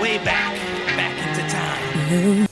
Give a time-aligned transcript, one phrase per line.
[0.00, 0.54] way back,
[0.96, 2.46] back into time.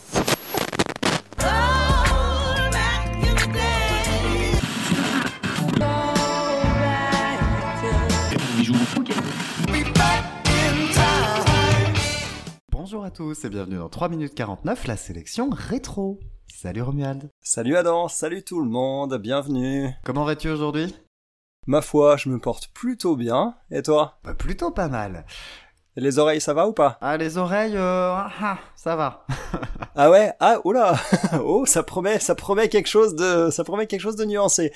[12.70, 16.20] Bonjour à tous et bienvenue dans 3 minutes 49, la sélection rétro.
[16.46, 17.30] Salut Romuald.
[17.40, 19.90] Salut Adam, salut tout le monde, bienvenue.
[20.04, 20.94] Comment vas-tu aujourd'hui?
[21.66, 23.56] Ma foi, je me porte plutôt bien.
[23.70, 24.18] Et toi?
[24.22, 25.24] Bah plutôt pas mal.
[25.96, 26.98] Les oreilles, ça va ou pas?
[27.00, 29.24] Ah les oreilles, euh, ah, ah, ça va.
[29.96, 30.32] Ah ouais?
[30.40, 30.96] Ah, oula
[31.44, 34.72] Oh, ça promet, ça promet quelque chose de, ça promet quelque chose de nuancé.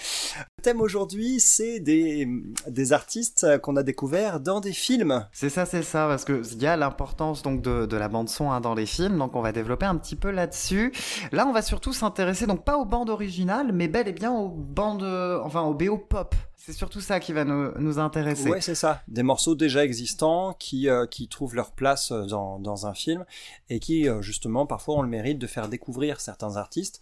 [0.59, 2.29] Le thème aujourd'hui, c'est des,
[2.69, 5.27] des artistes qu'on a découverts dans des films.
[5.33, 8.29] C'est ça, c'est ça, parce que il y a l'importance donc de, de la bande
[8.29, 10.93] son hein, dans les films, donc on va développer un petit peu là-dessus.
[11.33, 14.51] Là, on va surtout s'intéresser donc pas aux bandes originales, mais bel et bien aux
[14.51, 16.33] bandes, euh, enfin aux BO pop.
[16.69, 18.51] C'est surtout ça qui va nous, nous intéresser.
[18.51, 19.01] Ouais, c'est ça.
[19.09, 23.25] Des morceaux déjà existants qui, euh, qui trouvent leur place dans, dans un film
[23.71, 27.01] et qui, euh, justement, parfois ont le mérite de faire découvrir certains artistes.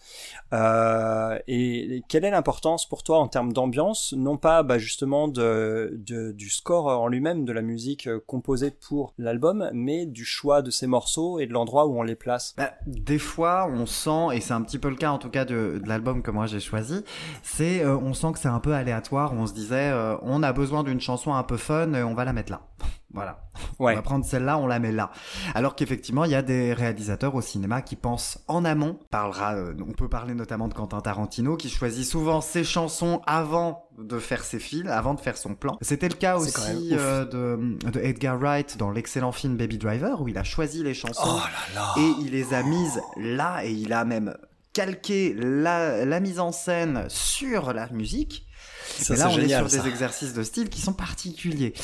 [0.53, 4.14] Euh, et quelle est l'importance pour toi en termes d'ambiance?
[4.17, 8.70] Non pas bah, justement de, de, du score en lui-même, de la musique euh, composée
[8.70, 12.55] pour l'album, mais du choix de ces morceaux et de l'endroit où on les place.
[12.56, 15.45] Bah, des fois, on sent, et c'est un petit peu le cas en tout cas
[15.45, 17.03] de, de l'album que moi j'ai choisi,
[17.42, 19.33] c'est euh, on sent que c'est un peu aléatoire.
[19.33, 22.25] On se disait, euh, on a besoin d'une chanson un peu fun, et on va
[22.25, 22.61] la mettre là.
[23.15, 23.49] Voilà.
[23.79, 23.93] Ouais.
[23.95, 25.11] On va prendre celle-là, on la met là.
[25.55, 28.98] Alors qu'effectivement, il y a des réalisateurs au cinéma qui pensent en amont.
[29.01, 33.23] On Parlera, euh, on peut parler notamment de Quentin Tarantino qui choisit souvent ses chansons
[33.27, 35.79] avant de faire ses films, avant de faire son plan.
[35.81, 40.29] C'était le cas aussi euh, de, de Edgar Wright dans l'excellent film Baby Driver où
[40.29, 43.73] il a choisi les chansons Oh là là et il les a mises là et
[43.73, 44.35] il a même
[44.75, 48.45] calqué la, la mise en scène sur la musique.
[48.87, 49.83] Ça, Mais là, on génial, est sur ça.
[49.84, 51.75] des exercices de style qui sont particuliers.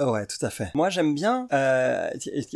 [0.00, 0.70] Ouais, tout à fait.
[0.74, 2.10] Moi, j'aime bien, euh,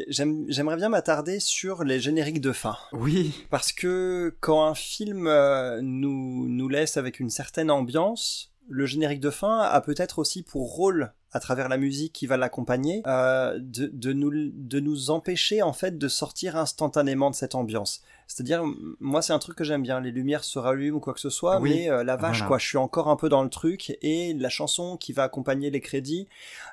[0.09, 2.77] j'aime- j'aimerais bien m'attarder sur les génériques de fin.
[2.93, 8.85] Oui, Parce que quand un film euh, nous, nous laisse avec une certaine ambiance, le
[8.87, 13.03] générique de fin a peut-être aussi pour rôle, à travers la musique qui va l'accompagner,
[13.07, 18.01] euh, de, de, nous, de nous empêcher en fait de sortir instantanément de cette ambiance.
[18.27, 18.63] C'est-à-dire,
[19.01, 21.31] moi c'est un truc que j'aime bien, les lumières se rallument ou quoi que ce
[21.31, 22.49] soit, Oui, mais euh, la vache voilà.
[22.49, 25.71] quoi, je suis encore un peu dans le truc et la chanson qui va accompagner
[25.71, 26.29] les crédits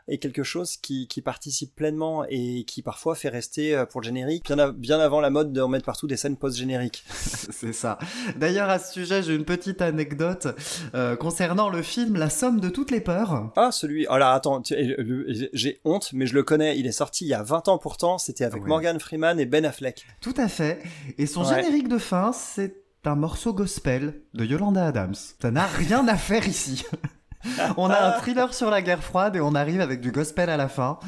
[0.08, 4.06] est quelque chose qui, qui participe pleinement et qui parfois fait rester euh, pour le
[4.06, 7.04] générique bien, bien avant la mode de remettre partout des scènes post-génériques.
[7.10, 7.98] c'est ça.
[8.36, 10.48] D'ailleurs, à ce sujet, j'ai une petite anecdote
[10.96, 13.52] euh, concernant le film La somme de toutes les peurs.
[13.56, 14.06] Ah, celui.
[14.10, 16.78] Oh là, attends, j'ai honte, mais je le connais.
[16.80, 18.18] Il est sorti il y a 20 ans pourtant.
[18.18, 18.64] C'était avec.
[18.64, 20.06] Morgan Freeman et Ben Affleck.
[20.22, 20.82] Tout à fait.
[21.18, 21.64] Et son Ouais.
[21.64, 25.16] générique de fin, c'est un morceau gospel de Yolanda Adams.
[25.42, 26.86] Ça n'a rien à faire ici.
[27.78, 30.58] on a un thriller sur la guerre froide et on arrive avec du gospel à
[30.58, 31.00] la fin.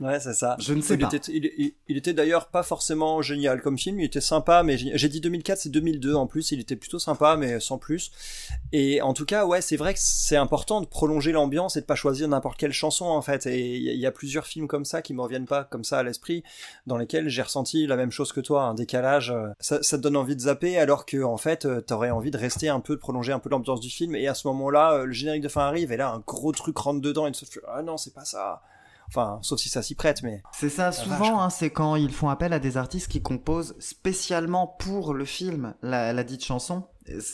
[0.00, 0.56] Ouais, c'est ça.
[0.60, 1.08] Je ne sais il pas.
[1.12, 3.98] Était, il, il- il était d'ailleurs pas forcément génial comme film.
[3.98, 6.52] Il était sympa, mais j'ai dit 2004, c'est 2002 en plus.
[6.52, 8.12] Il était plutôt sympa, mais sans plus.
[8.72, 11.86] Et en tout cas, ouais, c'est vrai que c'est important de prolonger l'ambiance et de
[11.86, 13.46] pas choisir n'importe quelle chanson en fait.
[13.46, 15.64] Et il y, a- il y a plusieurs films comme ça qui me reviennent pas
[15.64, 16.44] comme ça à l'esprit,
[16.86, 19.32] dans lesquels j'ai ressenti la même chose que toi, un décalage.
[19.32, 22.30] euh, Ça, ça te donne envie de zapper, alors que en fait, euh, t'aurais envie
[22.30, 24.14] de rester un peu, de prolonger un peu l'ambiance du film.
[24.14, 26.78] Et à ce moment-là, euh, le générique de fin arrive, et là, un gros truc
[26.78, 28.62] rentre dedans, et tu te fais, ah non, c'est pas ça.
[29.08, 30.42] Enfin, sauf si ça s'y prête, mais.
[30.52, 34.66] C'est ça, souvent, hein, c'est quand ils font appel à des artistes qui composent spécialement
[34.66, 36.84] pour le film la, la dite chanson.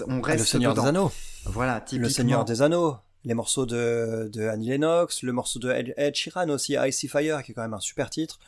[0.07, 0.83] On reste le Seigneur dedans.
[0.85, 1.13] des Anneaux.
[1.47, 2.07] Voilà, typiquement.
[2.07, 2.97] Le Seigneur des Anneaux.
[3.25, 7.43] Les morceaux de, de Annie Lennox, le morceau de Ed, Ed Sheeran aussi, Icy Fire,
[7.43, 8.39] qui est quand même un super titre,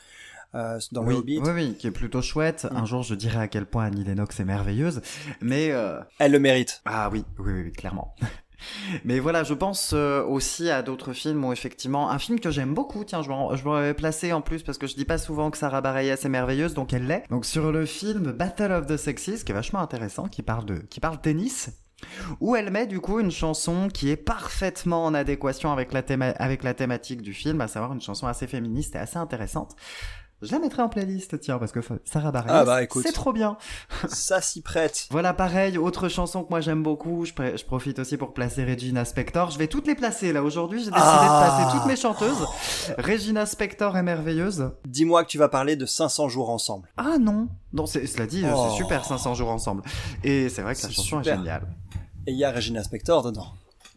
[0.53, 1.39] euh, dans Oui, le Hobbit.
[1.39, 2.67] oui, oui, qui est plutôt chouette.
[2.71, 2.77] Mm.
[2.77, 5.01] Un jour, je dirai à quel point Annie Lennox est merveilleuse.
[5.41, 6.81] Mais euh, Elle le mérite.
[6.85, 8.13] Ah oui, oui, oui, oui, clairement.
[9.03, 12.73] Mais voilà, je pense euh, aussi à d'autres films où effectivement, un film que j'aime
[12.73, 15.57] beaucoup, tiens, je m'en- m'aurais placé en plus parce que je dis pas souvent que
[15.57, 17.23] Sarah Bareilles est merveilleuse, donc elle l'est.
[17.29, 20.75] Donc sur le film Battle of the Sexes, qui est vachement intéressant, qui parle de,
[20.77, 21.69] qui parle tennis,
[22.39, 27.21] où elle met du coup une chanson qui est parfaitement en adéquation avec la thématique
[27.21, 29.75] du film, à savoir une chanson assez féministe et assez intéressante.
[30.43, 33.03] Je la mettrai en playlist, tiens, parce que Sarah Bareilles, Ah bah, écoute.
[33.03, 33.57] c'est trop bien.
[34.07, 35.07] Ça s'y prête.
[35.09, 38.63] Voilà, pareil, autre chanson que moi j'aime beaucoup, je, pr- je profite aussi pour placer
[38.63, 39.49] Regina Spector.
[39.49, 41.47] Je vais toutes les placer là aujourd'hui, j'ai décidé Ah.
[41.49, 42.45] de placer toutes mes chanteuses.
[42.99, 44.69] Regina Spector est merveilleuse.
[44.85, 46.87] Dis-moi que tu vas parler de 500 jours ensemble.
[46.97, 48.67] Ah non Non, c'est- cela dit, Oh.
[48.69, 49.81] c'est super 500 jours ensemble.
[50.23, 51.33] Et c'est vrai que la chanson super.
[51.33, 51.67] est géniale.
[52.27, 53.47] Et il y a Regina Spector dedans.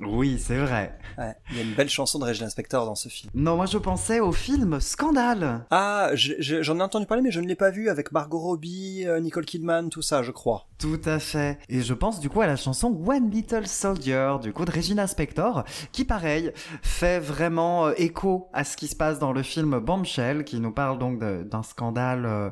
[0.01, 0.97] Oui, c'est vrai.
[1.19, 3.31] Ouais, il y a une belle chanson de Regina Spektor dans ce film.
[3.35, 5.67] Non, moi je pensais au film Scandale.
[5.71, 9.21] Ah, j'en ai entendu parler, mais je ne l'ai pas vu avec Margot Robbie, euh,
[9.21, 10.67] Nicole Kidman, tout ça, je crois.
[10.79, 11.59] Tout à fait.
[11.69, 15.07] Et je pense du coup à la chanson One Little Soldier, du coup de Regina
[15.07, 19.79] Spektor, qui pareil fait vraiment euh, écho à ce qui se passe dans le film
[19.81, 22.25] Bombshell, qui nous parle donc d'un scandale.
[22.25, 22.51] Euh,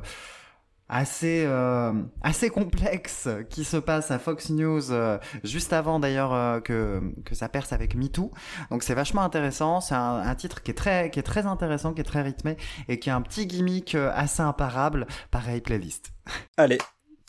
[0.89, 6.59] assez euh, assez complexe qui se passe à Fox News euh, juste avant d'ailleurs euh,
[6.59, 8.31] que que ça perce avec MeToo.
[8.71, 11.93] Donc c'est vachement intéressant, c'est un, un, titre qui est très qui est très intéressant,
[11.93, 12.57] qui est très rythmé
[12.87, 15.05] et qui a un petit gimmick assez imparable.
[15.31, 16.11] Pareil playlist.
[16.57, 16.79] Allez,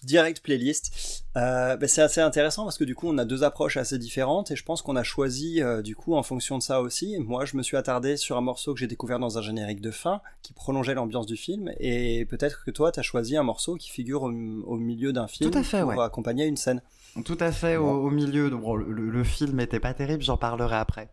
[0.05, 1.25] direct playlist.
[1.37, 4.51] Euh, bah, c'est assez intéressant parce que du coup on a deux approches assez différentes
[4.51, 7.19] et je pense qu'on a choisi euh, du coup en fonction de ça aussi.
[7.19, 9.91] Moi je me suis attardé sur un morceau que j'ai découvert dans un générique de
[9.91, 13.77] fin qui prolongeait l'ambiance du film et peut-être que toi tu as choisi un morceau
[13.77, 16.83] qui figure au, milieu d'un film Tout à fait, pour accompagner une scène.
[17.25, 18.51] Tout à fait au, milieu.
[18.51, 21.11] Bon, le, le, film était pas terrible, j'en parlerai après.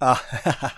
[0.00, 0.20] Ah,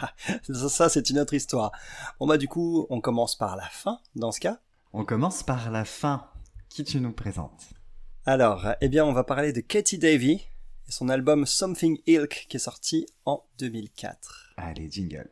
[0.68, 1.72] ça c'est une autre histoire.
[2.18, 4.58] Bon bah du coup on commence par la fin dans ce cas.
[4.92, 6.24] On commence par la fin
[6.70, 7.74] qui tu nous présentes
[8.24, 10.46] Alors, eh bien, on va parler de Katie Davy
[10.88, 14.54] et son album Something Ilk qui est sorti en 2004.
[14.56, 15.28] Allez, jingle.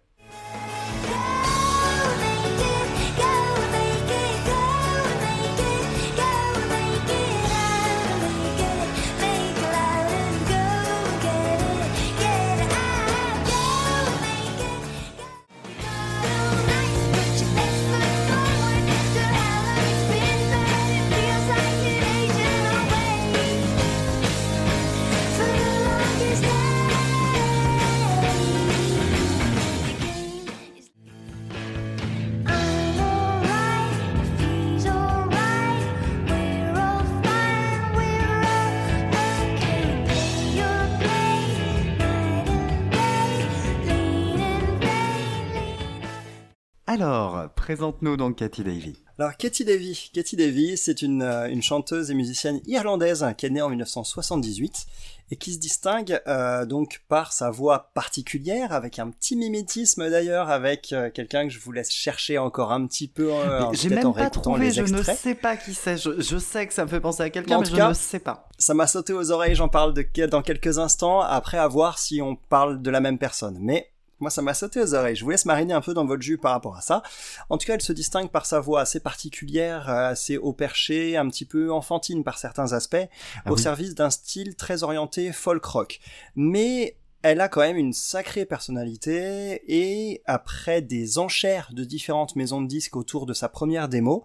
[47.00, 48.96] Alors, présente-nous donc Katy Davy.
[49.20, 53.50] Alors Katy Davy, Katy Davy, c'est une, euh, une, chanteuse et musicienne irlandaise qui est
[53.50, 54.86] née en 1978
[55.30, 60.50] et qui se distingue euh, donc par sa voix particulière, avec un petit mimétisme d'ailleurs,
[60.50, 63.30] avec euh, quelqu'un que je vous laisse chercher encore un petit peu.
[63.74, 65.98] J'ai même pas trouvé, je ne sais pas qui c'est.
[65.98, 68.48] Je, sais que ça me fait penser à quelqu'un, mais je ne sais pas.
[68.58, 69.54] Ça m'a sauté aux oreilles.
[69.54, 73.18] J'en parle de, dans quelques instants après à voir si on parle de la même
[73.18, 73.56] personne.
[73.60, 75.16] Mais moi, ça m'a sauté aux oreilles.
[75.16, 77.02] Je vous laisse mariner un peu dans votre jus par rapport à ça.
[77.48, 81.16] En tout cas, elle se distingue par sa voix assez particulière, euh, assez haut perché,
[81.16, 82.96] un petit peu enfantine par certains aspects,
[83.44, 86.00] ah au service d'un style très orienté folk rock.
[86.34, 92.62] Mais elle a quand même une sacrée personnalité et après des enchères de différentes maisons
[92.62, 94.24] de disques autour de sa première démo,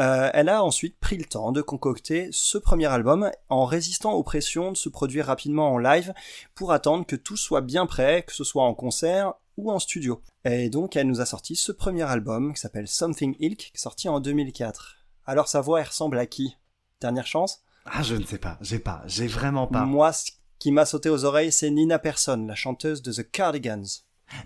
[0.00, 4.24] euh, elle a ensuite pris le temps de concocter ce premier album en résistant aux
[4.24, 6.12] pressions de se produire rapidement en live
[6.54, 10.20] pour attendre que tout soit bien prêt, que ce soit en concert ou en studio.
[10.44, 14.18] Et donc elle nous a sorti ce premier album qui s'appelle Something Ilk, sorti en
[14.18, 14.96] 2004.
[15.24, 16.56] Alors sa voix elle ressemble à qui?
[17.00, 17.62] Dernière chance?
[17.86, 19.84] Ah je ne sais pas, j'ai pas, j'ai vraiment pas.
[19.84, 20.10] Moi
[20.64, 23.84] qui m'a sauté aux oreilles, c'est Nina Persson, la chanteuse de The Cardigans.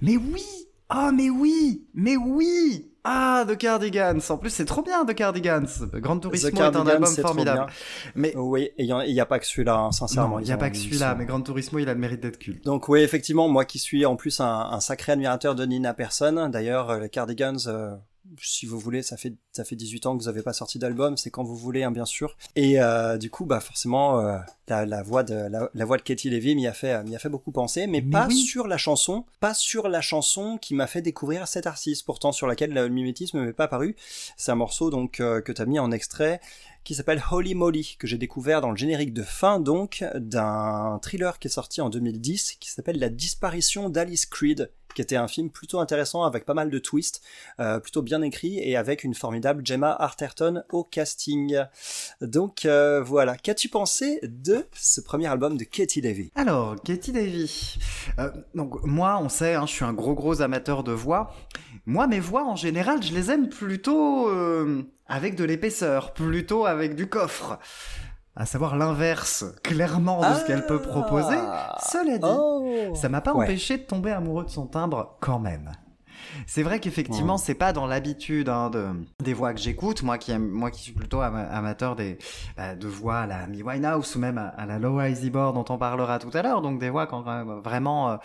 [0.02, 0.42] Mais oui
[0.88, 4.20] Ah, mais oui Mais oui ah, The Cardigans.
[4.28, 5.68] En plus, c'est trop bien, The Cardigans.
[5.94, 7.70] Grand Turismo est un album formidable.
[8.16, 10.40] Mais oui, il n'y a, pas que celui-là, hein, sincèrement.
[10.40, 12.64] Il n'y a pas que celui-là, mais Grand Turismo, il a le mérite d'être culte.
[12.64, 16.50] Donc oui, effectivement, moi qui suis en plus un, sacré admirateur de Nina Persson.
[16.52, 17.94] D'ailleurs, euh, The Cardigans, euh,
[18.40, 21.16] si vous voulez, ça fait ça fait 18 ans que vous n'avez pas sorti d'album,
[21.16, 22.36] c'est quand vous voulez, hein, bien sûr.
[22.56, 24.38] Et euh, du coup, bah forcément, euh,
[24.68, 27.52] la, voix de la, voix de Katie Levy m'y a fait m'y a fait beaucoup
[27.52, 31.66] penser, mais, pas sur la chanson, pas sur la chanson qui m'a fait découvrir cet
[31.66, 33.96] artiste, pourtant sur laquelle le mimétisme m'est pas apparu.
[34.36, 36.40] C'est un morceau donc euh, que tu as mis en extrait
[36.84, 41.38] qui s'appelle Holy Molly, que j'ai découvert dans le générique de fin donc d'un thriller
[41.38, 45.48] qui est sorti en 2010 qui s'appelle La disparition d'Alice Creed, qui était un film
[45.48, 47.22] plutôt intéressant avec pas mal de twists,
[47.60, 51.56] euh, plutôt bien écrit et avec une formidable Gemma Arterton au casting.
[52.20, 56.32] Donc euh, voilà, qu'as-tu pensé de ce premier album de Katie Davy?
[56.34, 57.78] Alors, Katie Davy,
[58.18, 61.32] euh, donc moi on sait, hein, je suis un gros gros amateur de voix.
[61.86, 64.28] Moi mes voix en général, je les aime plutôt
[65.06, 67.60] avec de l'épaisseur, plutôt avec du coffre.
[68.38, 71.34] À savoir l'inverse, clairement, de ce qu'elle peut proposer.
[71.36, 71.76] Ah.
[71.90, 72.94] Cela dit, oh.
[72.94, 75.72] ça m'a pas empêché de tomber amoureux de son timbre quand même.
[76.46, 78.86] C'est vrai qu'effectivement, c'est pas dans l'habitude hein, de,
[79.24, 80.04] des voix que j'écoute.
[80.04, 82.16] Moi qui aime, moi qui suis plutôt amateur des,
[82.56, 85.74] bah, de voix à la Mi Winehouse ou même à, la Low Easy Board dont
[85.74, 86.62] on parlera tout à l'heure.
[86.62, 88.16] Donc des voix qui ont vraiment euh,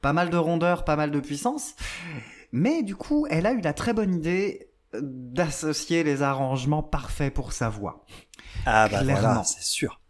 [0.00, 1.74] pas mal de rondeur, pas mal de puissance.
[2.52, 7.52] Mais du coup, elle a eu la très bonne idée d'associer les arrangements parfaits pour
[7.52, 8.04] sa voix.
[8.66, 10.00] Ah bah voilà, c'est sûr.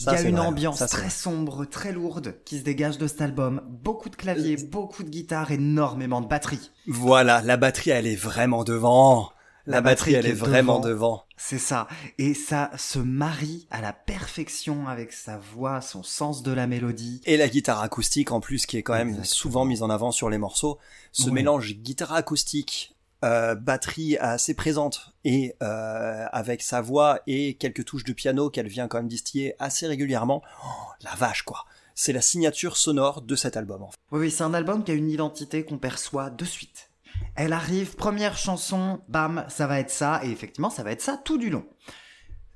[0.00, 3.60] Il y a une ambiance très sombre, très lourde qui se dégage de cet album.
[3.68, 6.70] Beaucoup de claviers, euh, beaucoup de guitares, énormément de batterie.
[6.86, 9.30] Voilà, la batterie, elle est vraiment devant.
[9.66, 11.24] La, batterie, elle est, vraiment devant.
[11.36, 11.86] C'est ça.
[12.18, 17.20] Et ça se marie à la perfection avec sa voix, son sens de la mélodie.
[17.24, 20.30] Et la guitare acoustique en plus, qui est quand même souvent mise en avant sur
[20.30, 20.78] les morceaux.
[21.12, 27.84] Ce mélange guitare acoustique, euh, batterie assez présente et euh, avec sa voix et quelques
[27.84, 30.42] touches de piano qu'elle vient quand même distiller assez régulièrement.
[30.64, 30.68] Oh,
[31.02, 31.66] la vache quoi.
[31.94, 33.82] C'est la signature sonore de cet album.
[33.82, 33.98] En fait.
[34.10, 36.90] Oui, oui c'est un album qui a une identité qu'on perçoit de suite.
[37.36, 41.20] Elle arrive, première chanson, bam, ça va être ça, et effectivement, ça va être ça
[41.22, 41.64] tout du long.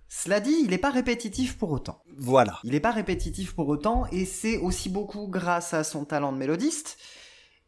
[0.08, 2.02] Cela dit, il n'est pas répétitif pour autant.
[2.16, 2.60] Voilà.
[2.64, 6.38] Il n'est pas répétitif pour autant, et c'est aussi beaucoup grâce à son talent de
[6.38, 6.98] mélodiste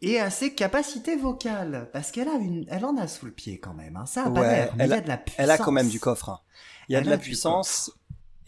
[0.03, 3.59] et à ses capacités vocales, parce qu'elle a une, elle en a sous le pied
[3.59, 3.97] quand même.
[3.97, 4.07] Hein.
[4.07, 5.45] Ça a pas l'air, mais il y a de la puissance.
[5.45, 6.29] Elle a quand même du coffre.
[6.29, 6.41] Hein.
[6.89, 7.93] Il y a de la puissance.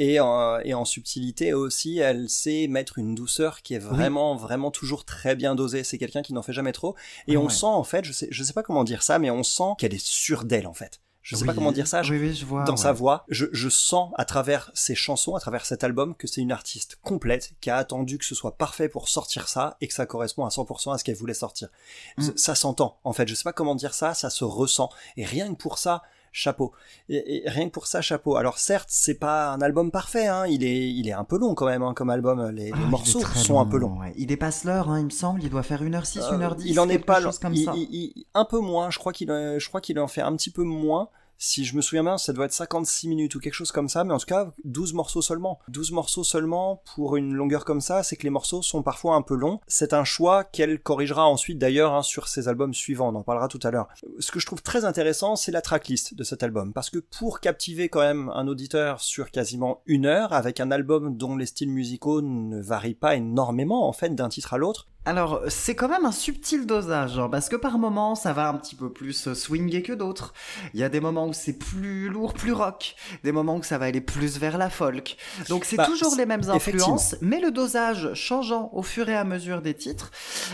[0.01, 4.71] Et en, et en subtilité aussi, elle sait mettre une douceur qui est vraiment, vraiment
[4.71, 5.83] toujours très bien dosée.
[5.83, 6.95] C'est quelqu'un qui n'en fait jamais trop.
[7.27, 9.43] Et on sent, en fait, je sais, je sais pas comment dire ça, mais on
[9.43, 11.01] sent qu'elle est sûre d'elle, en fait.
[11.29, 12.03] Je sais pas comment dire ça.
[12.03, 12.15] Je,
[12.47, 16.15] vois, dans sa voix, je, je, sens à travers ses chansons, à travers cet album,
[16.15, 19.77] que c'est une artiste complète qui a attendu que ce soit parfait pour sortir ça
[19.83, 21.69] et que ça correspond à 100% à ce qu'elle voulait sortir.
[22.17, 22.29] Mm.
[22.35, 22.99] Ça s'entend.
[23.05, 24.89] En fait, je sais pas comment dire ça, ça se ressent.
[25.19, 26.73] Et rien que pour ça, chapeau.
[27.11, 28.37] Et, rien que pour ça, chapeau.
[28.37, 30.47] Alors certes, c'est pas un album parfait, hein.
[30.47, 32.51] il est, il est un peu long quand même hein, comme album.
[32.53, 33.99] Les, ah, morceaux sont un peu longs.
[34.17, 35.43] Il dépasse l'heure, hein, il me semble.
[35.43, 36.63] Il doit faire 1h06, 1h10.
[36.65, 37.75] Il en est pas comme ça.
[38.33, 38.89] un peu moins.
[38.89, 41.81] Je crois qu'il, je crois qu'il en fait un petit peu moins si je me
[41.81, 44.27] souviens bien, ça doit être 56 minutes ou quelque chose comme ça, mais en tout
[44.27, 45.61] cas, 12 morceaux seulement.
[45.69, 49.23] 12 morceaux seulement pour une longueur comme ça, c'est que les morceaux sont parfois un
[49.23, 49.61] peu longs.
[49.69, 53.47] C'est un choix qu'elle corrigera ensuite d'ailleurs hein, sur ses albums suivants, on en parlera
[53.47, 53.89] tout à l'heure.
[54.19, 57.41] Ce que je trouve très intéressant, c'est la tracklist de cet album, parce que pour
[57.41, 61.71] captiver quand même un auditeur sur quasiment une heure, avec un album dont les styles
[61.71, 66.05] musicaux ne varient pas énormément en fait d'un titre à l'autre, alors, c'est quand même
[66.05, 69.83] un subtil dosage, hein, parce que par moments, ça va un petit peu plus swinguer
[69.83, 70.35] que d'autres.
[70.75, 73.79] Il y a des moments où c'est plus lourd, plus rock, des moments où ça
[73.79, 75.17] va aller plus vers la folk.
[75.49, 79.25] Donc c'est bah, toujours les mêmes influences, mais le dosage changeant au fur et à
[79.25, 80.11] mesure des titres,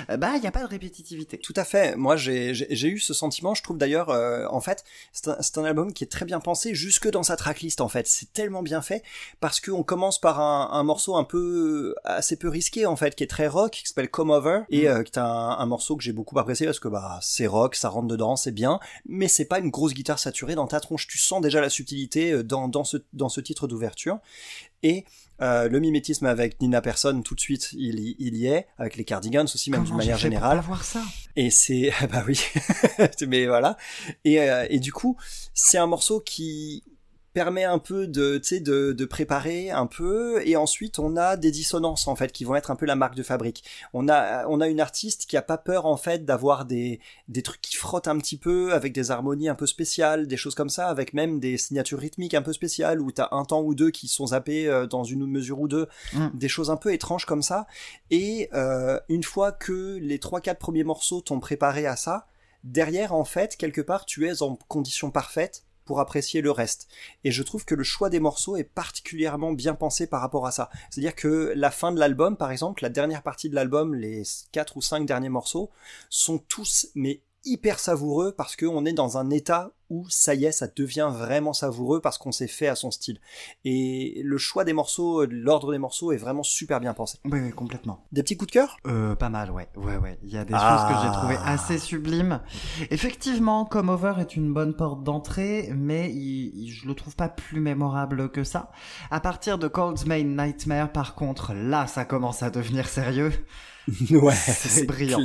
[0.09, 1.37] euh, bah il n'y a pas de répétitivité.
[1.37, 1.97] Tout à fait.
[1.97, 2.53] Moi, j'ai
[2.89, 3.55] eu ce sentiment.
[3.55, 6.77] Je trouve d'ailleurs, euh, en fait, c'est un, un, album qui est très bien pensé,
[6.77, 7.81] jusque dans sa tracklist.
[7.81, 9.03] En fait, c'est tellement bien fait
[9.41, 13.25] parce qu'on commence par un, un morceau un peu assez peu risqué en fait, qui
[13.25, 14.87] est très rock, qui s'appelle Come Et mm.
[14.87, 17.89] euh, qui est un, morceau que j'ai beaucoup apprécié parce que bah c'est rock, ça
[17.89, 21.07] rentre dedans, c'est bien, mais c'est pas une grosse guitare saturée dans ta tronche.
[21.07, 24.19] Tu sens déjà la subtilité euh, dans, dans ce dans ce titre d'ouverture
[24.83, 25.05] et
[25.41, 29.05] euh, le mimétisme avec Nina Persson, tout de suite, il, il y est, avec les
[29.05, 30.59] Cardigans aussi, même d'une manière générale.
[30.59, 31.03] Pas voir ça?
[31.37, 32.39] Et c'est, bah oui,
[33.27, 33.77] mais voilà.
[34.25, 35.17] Et, et du coup,
[35.55, 36.85] c'est un morceau qui,
[37.35, 42.07] permet un peu de, de, de préparer un peu et ensuite on a des dissonances
[42.07, 43.65] en fait qui vont être un peu la marque de fabrique.
[43.93, 47.43] On a on a une artiste qui a pas peur en fait d'avoir des des
[47.43, 50.71] trucs qui frottent un petit peu avec des harmonies un peu spéciales, des choses comme
[50.71, 53.91] ça avec même des signatures rythmiques un peu spéciales où t'as un temps ou deux
[53.91, 56.29] qui sont zappés euh, dans une mesure ou deux, mm.
[56.35, 57.67] des choses un peu étranges comme ça
[58.13, 62.29] et euh, une fois que les trois quatre premiers morceaux t'ont préparé à ça,
[62.63, 66.89] derrière en fait quelque part tu es en condition parfaite pour apprécier le reste.
[67.25, 70.53] Et je trouve que le choix des morceaux est particulièrement bien pensé par rapport à
[70.53, 70.71] ça.
[70.91, 74.23] C'est-à-dire que la fin de l'album, par exemple, la dernière partie de l'album, les
[74.53, 75.71] quatre ou cinq derniers morceaux,
[76.09, 80.53] sont tous mais hyper savoureux parce qu'on est dans un état où ça y est,
[80.53, 83.21] ça devient vraiment savoureux parce qu'on s'est fait à son style.
[83.65, 87.19] Et le choix des morceaux, l'ordre des morceaux est vraiment super bien pensé.
[87.25, 88.05] Oui, complètement.
[88.13, 88.77] Des petits coups de cœur?
[88.87, 89.69] Euh, Pas mal, ouais.
[89.77, 90.19] Ouais, ouais.
[90.23, 91.53] Il y a des choses que j'ai trouvées ah.
[91.53, 92.41] assez sublimes.
[92.91, 98.31] Effectivement, Come Over est une bonne porte d'entrée, mais je le trouve pas plus mémorable
[98.31, 98.71] que ça.
[99.11, 103.33] À partir de Cold's Main Nightmare, par contre, là, ça commence à devenir sérieux.
[104.11, 105.21] ouais, c'est brillant.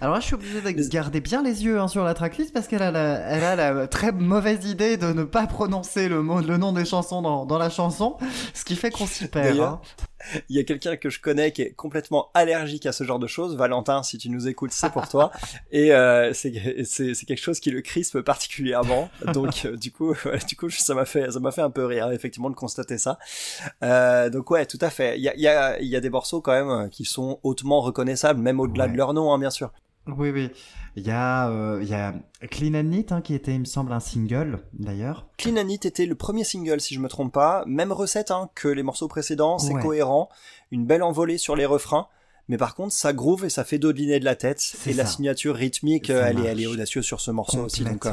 [0.00, 2.68] Alors là, je suis obligé de garder bien les yeux hein, sur la tracklist parce
[2.68, 6.40] qu'elle a, la, elle a la très mauvaise idée de ne pas prononcer le, mot,
[6.40, 8.16] le nom des chansons dans, dans la chanson,
[8.54, 9.60] ce qui fait qu'on s'y perd.
[9.60, 9.80] Hein.
[10.48, 13.26] Il y a quelqu'un que je connais qui est complètement allergique à ce genre de
[13.26, 13.56] choses.
[13.56, 15.30] Valentin, si tu nous écoutes, c'est pour toi.
[15.72, 19.10] Et euh, c'est quelque chose qui le crispe particulièrement.
[19.32, 20.14] Donc euh, du coup,
[20.48, 23.18] du coup, ça m'a fait ça m'a fait un peu rire effectivement de constater ça.
[23.82, 25.18] Euh, donc ouais, tout à fait.
[25.18, 28.40] Il y a, y, a, y a des morceaux quand même qui sont hautement reconnaissables,
[28.40, 29.72] même au-delà de leur nom, hein, bien sûr.
[30.08, 30.50] Oui, oui.
[30.96, 32.12] Il y a, euh, il y a
[32.50, 35.28] Clean and Neat, hein, qui était, il me semble, un single, d'ailleurs.
[35.38, 37.64] Clean and Neat était le premier single, si je me trompe pas.
[37.66, 40.28] Même recette hein, que les morceaux précédents, c'est cohérent.
[40.70, 42.08] Une belle envolée sur les refrains.
[42.48, 44.74] Mais par contre, ça groove et ça fait dodeliner de la tête.
[44.86, 47.84] Et la signature rythmique, elle est, elle est audacieuse sur ce morceau aussi.
[47.84, 48.12] Donc, euh,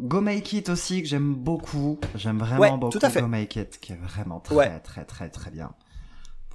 [0.00, 1.98] Go Make It aussi, que j'aime beaucoup.
[2.14, 3.20] J'aime vraiment Ouais, beaucoup tout à fait.
[3.22, 4.80] Go Make It, qui est vraiment très, Ouais.
[4.80, 5.72] très, très, très bien.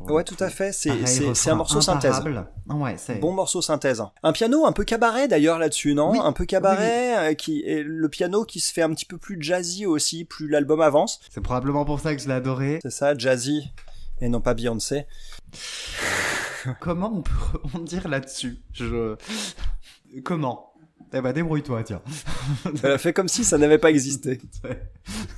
[0.01, 0.71] Ouais, tout à fait.
[0.73, 2.21] C'est un morceau synthèse.
[2.69, 2.95] Ouais.
[3.19, 4.03] Bon morceau synthèse.
[4.23, 6.11] Un piano un peu cabaret d'ailleurs là-dessus, non?
[6.11, 9.37] Oui, Un peu cabaret, euh, qui le piano qui se fait un petit peu plus
[9.41, 11.19] jazzy aussi, plus l'album avance.
[11.29, 12.79] C'est probablement pour ça que je l'ai adoré.
[12.81, 13.71] C'est ça, jazzy
[14.19, 15.05] et non pas Beyoncé.
[16.79, 18.59] Comment on peut rebondir là-dessus?
[18.73, 19.15] Je.
[20.23, 20.73] Comment?
[21.13, 22.01] Eh ben, débrouille-toi, tiens.
[22.83, 24.41] Elle a fait comme si ça n'avait pas existé.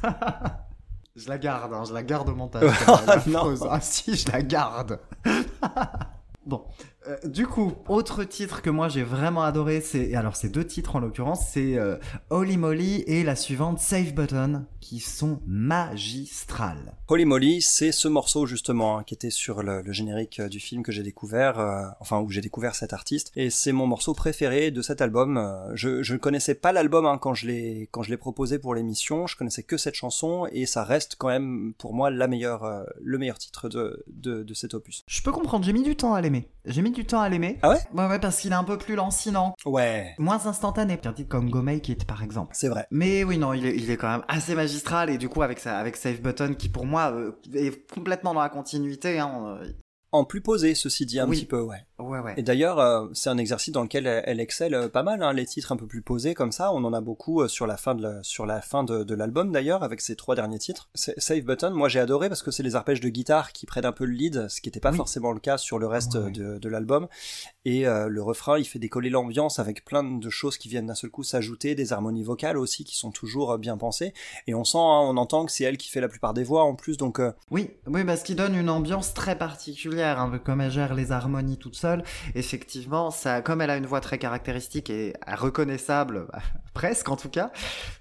[1.16, 2.64] je la garde, hein, je la garde au montage.
[3.28, 3.54] Non.
[3.70, 5.00] Ah si, je la garde.
[6.46, 6.66] bon,
[7.10, 10.96] euh, du coup, autre titre que moi j'ai vraiment adoré, c'est alors c'est deux titres
[10.96, 11.98] en l'occurrence, c'est euh,
[12.30, 16.94] Holy Moly et la suivante Save Button, qui sont magistrales.
[17.08, 20.60] Holy Moly, c'est ce morceau justement hein, qui était sur le, le générique euh, du
[20.60, 24.14] film que j'ai découvert, euh, enfin où j'ai découvert cet artiste, et c'est mon morceau
[24.14, 25.40] préféré de cet album.
[25.74, 29.28] Je ne connaissais pas l'album hein, quand je l'ai quand je l'ai proposé pour l'émission,
[29.28, 33.18] je connaissais que cette chanson et ça reste quand même pour moi la meilleure le
[33.18, 35.04] meilleur titre de, de de cet opus.
[35.08, 36.50] Je peux comprendre, j'ai mis du temps à l'aimer.
[36.66, 37.60] J'ai mis du temps à l'aimer.
[37.62, 37.78] Ah ouais?
[37.94, 41.50] Ouais, ouais, parce qu'il est un peu plus lancinant, Ouais, moins instantané qu'un titre comme
[41.50, 42.52] Go Make It par exemple.
[42.54, 42.86] c'est vrai.
[42.92, 45.60] Mais oui, non, il est, il est quand même assez magistral et du coup avec,
[45.60, 49.20] sa, avec Save Button qui pour moi euh, est complètement dans la continuité.
[49.20, 49.72] Hein, euh,
[50.12, 51.38] En plus posé, ceci dit un Oui.
[51.40, 51.86] petit peu, ouais.
[52.00, 52.34] Ouais, ouais.
[52.38, 55.34] Et d'ailleurs, euh, c'est un exercice dans lequel elle, elle excelle euh, pas mal, hein,
[55.34, 56.72] les titres un peu plus posés comme ça.
[56.74, 59.16] On en a beaucoup euh, sur la fin de la- sur la fin de, de
[59.16, 60.90] l'album d'ailleurs, avec ses trois derniers titres.
[60.96, 63.92] Save Button, moi j'ai adoré parce que c'est les arpèges de guitare qui prennent un
[63.92, 64.98] peu le lead, ce qui n'était pas Oui.
[64.98, 67.08] forcément le cas sur le reste Ouais, de, de l'album.
[67.66, 71.10] Et le refrain, il fait décoller l'ambiance avec plein de choses qui viennent d'un seul
[71.12, 74.14] coup s'ajouter, des harmonies vocales aussi qui sont toujours bien pensées.
[74.48, 76.64] Et on sent, hein, on entend que c'est elle qui fait la plupart des voix
[76.64, 80.72] en plus, donc Oui, oui, parce qu'il donne une ambiance très particulière, hein, comme elle
[80.72, 81.89] gère les harmonies toute seule.
[82.36, 86.28] Effectivement, ça, comme elle a une voix très caractéristique et reconnaissable,
[86.74, 87.52] presque en tout cas,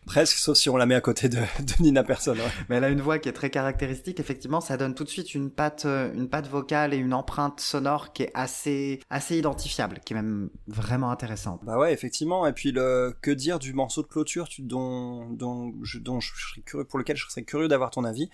[0.06, 2.32] presque, sauf si on la met à côté de, de Nina Persson.
[2.32, 2.38] ouais.
[2.68, 4.20] mais elle a une voix qui est très caractéristique.
[4.20, 7.60] Effectivement, ça donne tout de suite une patte, euh, une patte vocale et une empreinte
[7.60, 11.60] sonore qui est assez, assez identifiable, qui est même vraiment intéressante.
[11.64, 12.46] Bah ouais, effectivement.
[12.46, 16.30] Et puis le que dire du morceau de clôture tu, dont, dont, je, dont je
[16.34, 18.30] serais curieux, pour lequel je serais curieux d'avoir ton avis.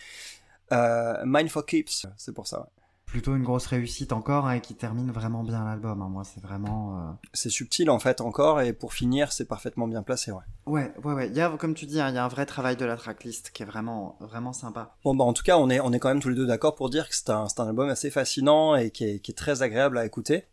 [0.73, 2.61] Euh, Mine for Keeps, c'est pour ça.
[2.61, 2.84] ouais.
[3.15, 6.03] Plutôt une grosse réussite encore hein, et qui termine vraiment bien l'album.
[6.03, 6.09] hein.
[6.11, 6.99] Moi, c'est vraiment.
[6.99, 10.33] euh, C'est subtil en fait encore, et pour finir, c'est parfaitement bien placé.
[10.33, 10.43] Ouais.
[10.67, 11.29] Ouais, ouais, ouais.
[11.29, 12.97] Il y a, comme tu dis, hein, il y a un vrai travail de la
[12.97, 14.97] tracklist qui est vraiment, vraiment sympa.
[15.05, 16.75] Bon bah en tout cas, on est on est quand même tous les deux d'accord
[16.75, 19.63] pour dire que c'est un un album assez fascinant et qui est, qui est très
[19.63, 20.47] agréable à écouter.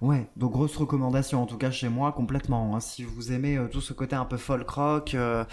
[0.00, 2.76] Ouais, donc grosse recommandation, en tout cas chez moi, complètement.
[2.76, 2.80] hein.
[2.80, 5.44] Si vous aimez euh, tout ce côté un peu folk rock, euh,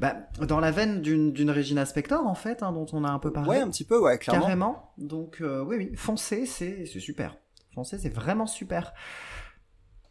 [0.00, 3.32] bah, dans la veine d'une Regina Spector, en fait, hein, dont on a un peu
[3.32, 3.50] parlé.
[3.50, 4.42] Ouais, un petit peu, ouais, clairement.
[4.42, 4.92] Carrément.
[4.98, 7.36] Donc, euh, oui, oui, foncez, c'est c'est super.
[7.74, 8.92] Foncez, c'est vraiment super.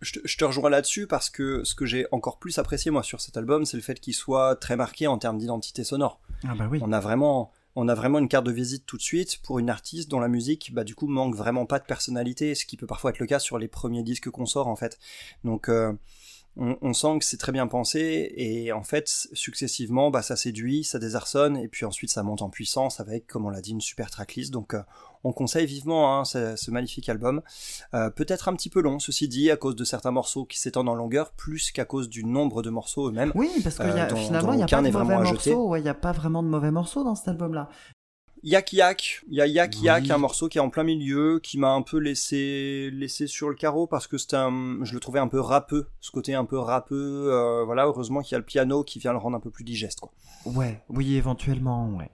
[0.02, 3.02] Je te, je te rejoins là-dessus parce que ce que j'ai encore plus apprécié moi
[3.02, 6.22] sur cet album, c'est le fait qu'il soit très marqué en termes d'identité sonore.
[6.48, 6.80] Ah bah oui.
[6.84, 9.70] On a vraiment, on a vraiment une carte de visite tout de suite pour une
[9.72, 12.86] artiste dont la musique, bah du coup, manque vraiment pas de personnalité, ce qui peut
[12.86, 15.00] parfois être le cas sur les premiers disques qu'on sort en fait.
[15.44, 15.94] Donc, euh,
[16.58, 20.84] on, on sent que c'est très bien pensé et en fait, successivement, bah ça séduit,
[20.84, 23.82] ça désarçonne et puis ensuite ça monte en puissance avec, comme on l'a dit, une
[23.82, 24.52] super tracklist.
[24.52, 24.82] Donc, euh,
[25.24, 27.42] on conseille vivement hein, ce, ce magnifique album.
[27.94, 30.90] Euh, Peut-être un petit peu long, ceci dit, à cause de certains morceaux qui s'étendent
[30.90, 33.32] en longueur, plus qu'à cause du nombre de morceaux eux-mêmes.
[33.36, 35.68] Oui, parce que Euh, y a, dont- finalement, il n'y a pas de mauvais morceaux.
[35.70, 37.70] Ouais, il n'y a pas vraiment de mauvais morceaux dans cet album-là.
[38.44, 40.12] Yak Yak, il y a Yak Yak, Oui.
[40.12, 43.56] un morceau qui est en plein milieu, qui m'a un peu laissé laissé sur le
[43.56, 46.58] carreau parce que c'était un, je le trouvais un peu râpeux, ce côté un peu
[46.60, 47.30] râpeux.
[47.32, 49.64] euh, voilà, heureusement qu'il y a le piano qui vient le rendre un peu plus
[49.64, 50.12] digeste, quoi.
[50.46, 52.10] Ouais, oui, éventuellement, ouais.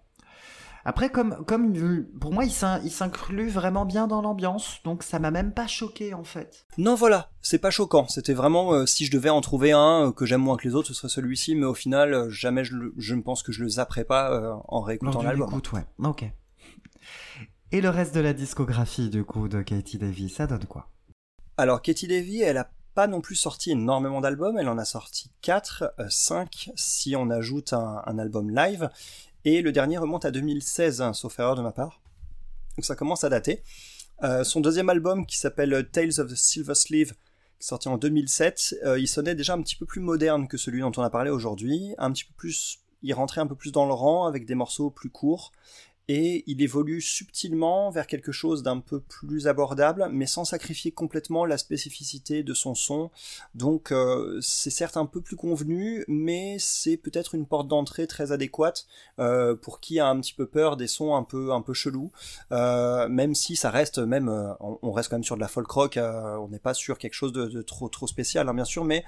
[0.86, 5.02] Après, comme, comme euh, pour moi, il s'in- il s'inclut vraiment bien dans l'ambiance, donc
[5.04, 6.66] ça m'a même pas choqué en fait.
[6.78, 8.08] Non, voilà, c'est pas choquant.
[8.10, 10.76] C'était vraiment, euh, si je devais en trouver un euh, que j'aime moins que les
[10.76, 13.52] autres, ce serait celui-ci, mais au final, euh, jamais je, le- je ne pense que
[13.54, 15.50] je le zapperai pas en réécoutant l'album.
[15.74, 15.86] ouais.
[16.10, 16.26] Ok.
[17.72, 20.90] Et le reste de la discographie, du coup, de Katie Davy, ça donne quoi?
[21.58, 25.32] Alors, Katie Levy, elle a pas non plus sorti énormément d'albums, elle en a sorti
[25.42, 28.90] 4, 5 si on ajoute un, un album live,
[29.46, 32.02] et le dernier remonte à 2016, hein, sauf erreur de ma part.
[32.78, 33.62] Donc ça commence à dater.
[34.24, 37.14] Euh, son deuxième album, qui s'appelle Tales of the Silver Sleeve,
[37.60, 40.92] sorti en 2007, euh, il sonnait déjà un petit peu plus moderne que celui dont
[40.98, 43.94] on a parlé aujourd'hui, un petit peu plus, il rentrait un peu plus dans le
[43.94, 45.52] rang avec des morceaux plus courts,
[46.08, 51.46] et il évolue subtilement vers quelque chose d'un peu plus abordable, mais sans sacrifier complètement
[51.46, 53.10] la spécificité de son son.
[53.56, 58.32] Donc euh, c'est certes un peu plus convenu, mais c'est peut-être une porte d'entrée très
[58.32, 58.86] adéquate
[59.20, 62.12] euh, pour qui a un petit peu peur des sons un peu un peu chelous.
[62.52, 65.98] Euh, même si ça reste même, on, reste quand même sur de la folk rock,
[65.98, 69.06] on n'est pas sur quelque chose de, de trop trop spécial, hein, bien sûr, mais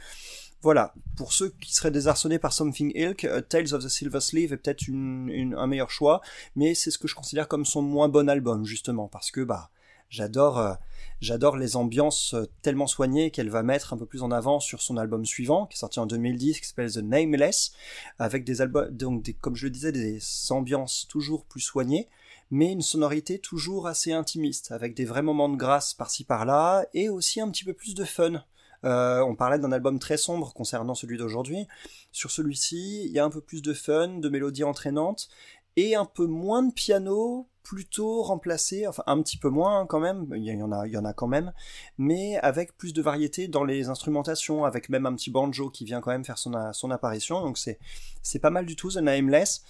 [0.65, 4.51] voilà, pour ceux qui seraient désarçonnés par Something Ilk, euh, Tales of the Silver Sleeve
[4.51, 6.21] est peut-être un meilleur choix,
[6.55, 9.69] mais c'est ce que je considère comme son moins bon album, justement, parce que bah
[10.09, 10.73] j'adore euh,
[11.21, 14.81] j'adore les ambiances euh, tellement soignées qu'elle va mettre un peu plus en avant sur
[14.81, 17.71] son album suivant, qui est sorti en 2010, qui s'appelle The Nameless,
[18.17, 22.09] avec des albums, donc comme je le disais, des ambiances toujours plus soignées,
[22.49, 27.07] mais une sonorité toujours assez intimiste, avec des vrais moments de grâce par-ci par-là, et
[27.09, 28.43] aussi un petit peu plus de fun.
[28.83, 31.67] Euh, on parlait d'un album très sombre concernant celui d'aujourd'hui.
[32.11, 35.29] Sur celui-ci, il y a un peu plus de fun, de mélodies entraînantes,
[35.75, 40.27] et un peu moins de piano, plutôt remplacé, enfin un petit peu moins quand même,
[40.35, 41.51] il y en a, y en a quand même,
[41.97, 45.99] mais avec plus de variété dans les instrumentations, avec même un petit banjo qui vient
[45.99, 47.79] quand même faire son, son apparition, donc c'est,
[48.21, 49.63] c'est pas mal du tout, The Nameless.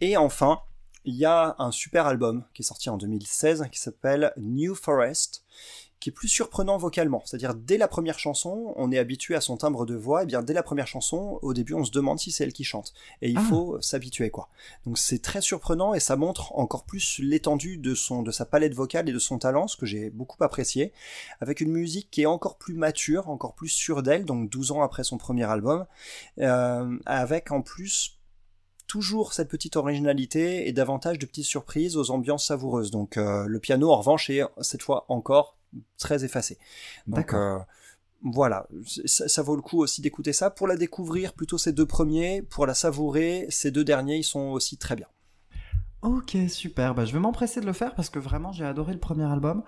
[0.00, 0.60] Et enfin,
[1.04, 5.44] il y a un super album qui est sorti en 2016 qui s'appelle New Forest,
[6.04, 7.22] qui est plus surprenant vocalement.
[7.24, 10.42] C'est-à-dire, dès la première chanson, on est habitué à son timbre de voix, et bien
[10.42, 12.92] dès la première chanson, au début, on se demande si c'est elle qui chante.
[13.22, 13.46] Et il ah.
[13.48, 14.50] faut s'habituer, quoi.
[14.84, 18.74] Donc c'est très surprenant et ça montre encore plus l'étendue de son, de sa palette
[18.74, 20.92] vocale et de son talent, ce que j'ai beaucoup apprécié,
[21.40, 24.82] avec une musique qui est encore plus mature, encore plus sûre d'elle, donc 12 ans
[24.82, 25.86] après son premier album,
[26.40, 28.18] euh, avec en plus
[28.88, 32.90] toujours cette petite originalité et davantage de petites surprises aux ambiances savoureuses.
[32.90, 35.56] Donc euh, le piano en revanche est cette fois encore
[35.98, 36.58] très effacé.
[37.06, 37.60] D'accord.
[37.60, 37.64] Euh,
[38.22, 38.66] voilà,
[39.04, 40.48] ça, vaut le coup aussi d'écouter ça.
[40.48, 42.40] Pour la découvrir, plutôt ces deux premiers.
[42.40, 45.06] Pour la savourer, ces deux derniers, ils sont aussi très bien.
[46.00, 46.94] Ok, super.
[46.94, 49.62] Bah, je vais m'empresser de le faire parce que vraiment, j'ai adoré le premier album.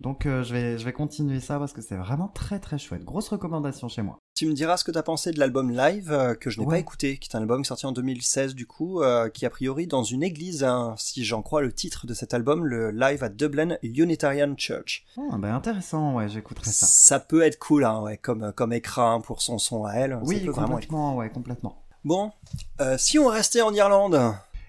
[0.00, 3.04] Donc euh, je, vais, je vais continuer ça parce que c'est vraiment très très chouette.
[3.04, 4.18] Grosse recommandation chez moi.
[4.34, 6.66] Tu me diras ce que tu as pensé de l'album live euh, que je n'ai
[6.66, 9.86] pas écouté, qui est un album sorti en 2016 du coup, euh, qui a priori
[9.86, 13.28] dans une église, hein, si j'en crois le titre de cet album, le live à
[13.28, 15.04] Dublin Unitarian Church.
[15.18, 16.86] Oh, ben intéressant, ouais, j'écouterai ça.
[16.86, 20.18] Ça peut être cool, hein, ouais, comme, comme écran pour son son à elle.
[20.22, 21.82] Oui, complètement, ouais, complètement.
[22.04, 22.32] Bon,
[22.96, 24.18] si on restait en Irlande.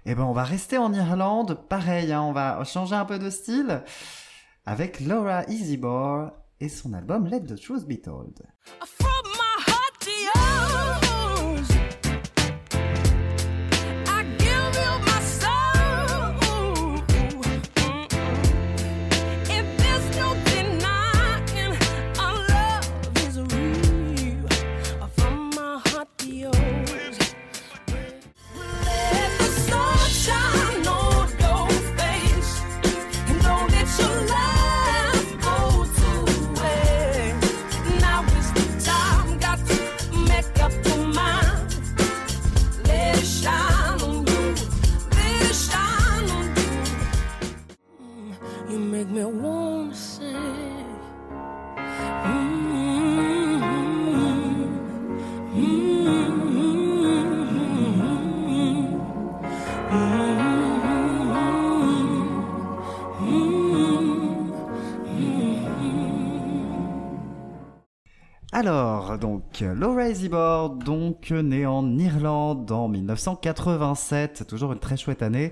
[0.04, 3.30] Eh ben on va rester en Irlande, pareil, hein, on va changer un peu de
[3.30, 3.84] style
[4.66, 8.42] avec Laura Easybore et son album Let the Truth Be Told.
[69.20, 75.52] Donc, Laura Ezibor, donc née en Irlande en 1987, toujours une très chouette année.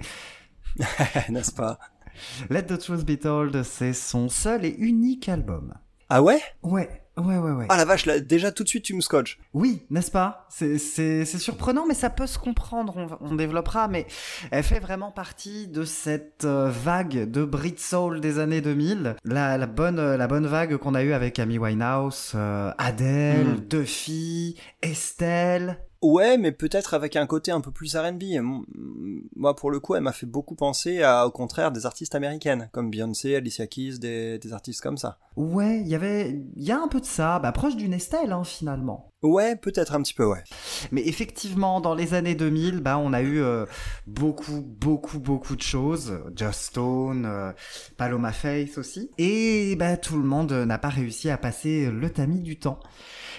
[1.30, 1.80] N'est-ce pas?
[2.50, 5.74] Let the Truth Be Told, c'est son seul et unique album.
[6.10, 6.42] Ah ouais?
[6.64, 7.66] Ouais, Ouais, ouais, ouais.
[7.70, 9.40] Ah la vache, là, déjà tout de suite tu me scotches.
[9.54, 10.48] Oui, n'est-ce pas?
[10.50, 14.06] C'est surprenant, mais ça peut se comprendre, on, développera, mais
[14.52, 19.58] elle fait vraiment partie de cette euh, vague de Brit Soul des années 2000, la,
[19.58, 23.68] la bonne, la bonne vague qu'on a eue avec Amy Winehouse, euh, Adele, hmm.
[23.68, 28.24] Duffy, Estelle, Ouais, mais peut-être avec un côté un peu plus R&B.
[29.36, 32.70] Moi, pour le coup, elle m'a fait beaucoup penser à, au contraire, des artistes américaines,
[32.72, 35.18] comme Beyoncé, Alicia Keys, des, des artistes comme ça.
[35.36, 38.32] Ouais, il y avait, il y a un peu de ça, bah, proche d'une Estelle,
[38.32, 39.12] hein, finalement.
[39.24, 40.44] Ouais, peut-être un petit peu, ouais.
[40.92, 43.66] Mais effectivement, dans les années 2000, bah, on a eu euh,
[44.08, 46.18] beaucoup, beaucoup, beaucoup de choses.
[46.34, 47.52] Just Stone, euh,
[47.98, 49.12] Paloma Faith aussi.
[49.18, 52.80] Et bah, tout le monde n'a pas réussi à passer le tamis du temps.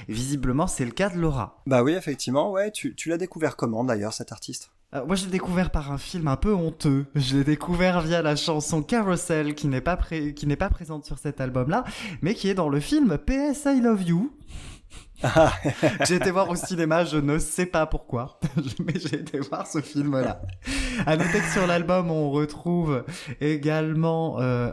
[0.08, 1.62] Visiblement, c'est le cas de Laura.
[1.66, 2.70] Bah oui, effectivement, ouais.
[2.70, 4.70] Tu, l'as découvert comment d'ailleurs, cet artiste?
[4.94, 7.06] Euh, moi, je l'ai découvert par un film un peu honteux.
[7.14, 11.18] Je l'ai découvert via la chanson Carousel, qui n'est pas, qui n'est pas présente sur
[11.18, 11.84] cet album-là,
[12.22, 14.32] mais qui est dans le film PS I Love You.
[16.06, 18.40] j'ai été voir au cinéma, je ne sais pas pourquoi,
[18.78, 20.40] mais j'ai été voir ce film-là.
[21.06, 23.04] À noter que sur l'album, on retrouve
[23.40, 24.70] également euh,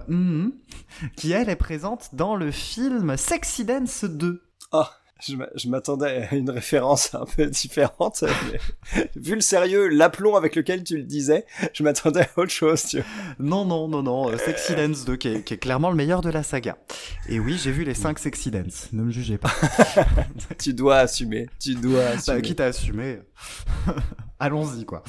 [1.15, 4.41] qui elle est présente dans le film Sexy Dance 2.
[4.71, 8.23] Ah, je m'attendais à une référence un peu différente.
[9.15, 12.83] vu le sérieux, l'aplomb avec lequel tu le disais, je m'attendais à autre chose.
[12.83, 13.05] Tu vois.
[13.39, 14.29] Non, non, non, non.
[14.29, 16.77] Euh, Sexy Dance 2, qui est, clairement le meilleur de la saga.
[17.27, 18.89] Et oui, j'ai vu les 5 Sexy Dance.
[18.93, 19.51] Ne me jugez pas.
[20.59, 21.47] tu dois assumer.
[21.59, 22.41] Tu dois bah, assumer.
[22.41, 23.19] quitte à assumer.
[24.39, 25.03] Allons-y, quoi.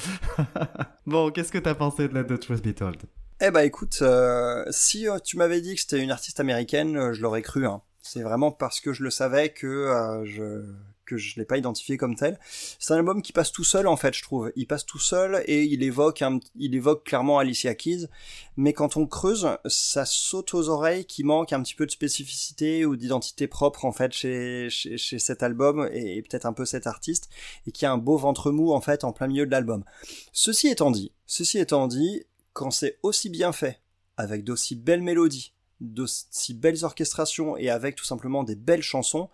[1.05, 2.97] bon, qu'est-ce que t'as pensé de la The Truth Be Told
[3.41, 7.21] Eh bah écoute, euh, si euh, tu m'avais dit que c'était une artiste américaine, je
[7.21, 7.67] l'aurais cru.
[7.67, 7.81] Hein.
[8.11, 10.65] C'est vraiment parce que je le savais que euh, je
[11.05, 12.39] que je l'ai pas identifié comme tel.
[12.79, 14.51] C'est un album qui passe tout seul en fait, je trouve.
[14.55, 16.23] Il passe tout seul et il évoque
[16.55, 18.07] il évoque clairement Alicia Keys,
[18.57, 22.83] mais quand on creuse, ça saute aux oreilles qui manque un petit peu de spécificité
[22.83, 27.29] ou d'identité propre en fait chez, chez, cet album et, peut-être un peu cet artiste
[27.67, 29.83] et qui a un beau ventre mou en fait en plein milieu de l'album.
[30.33, 33.81] Ceci étant dit, ceci étant dit, quand c'est aussi bien fait
[34.17, 39.29] avec d'aussi belles mélodies de si belles orchestrations et avec tout simplement des belles chansons,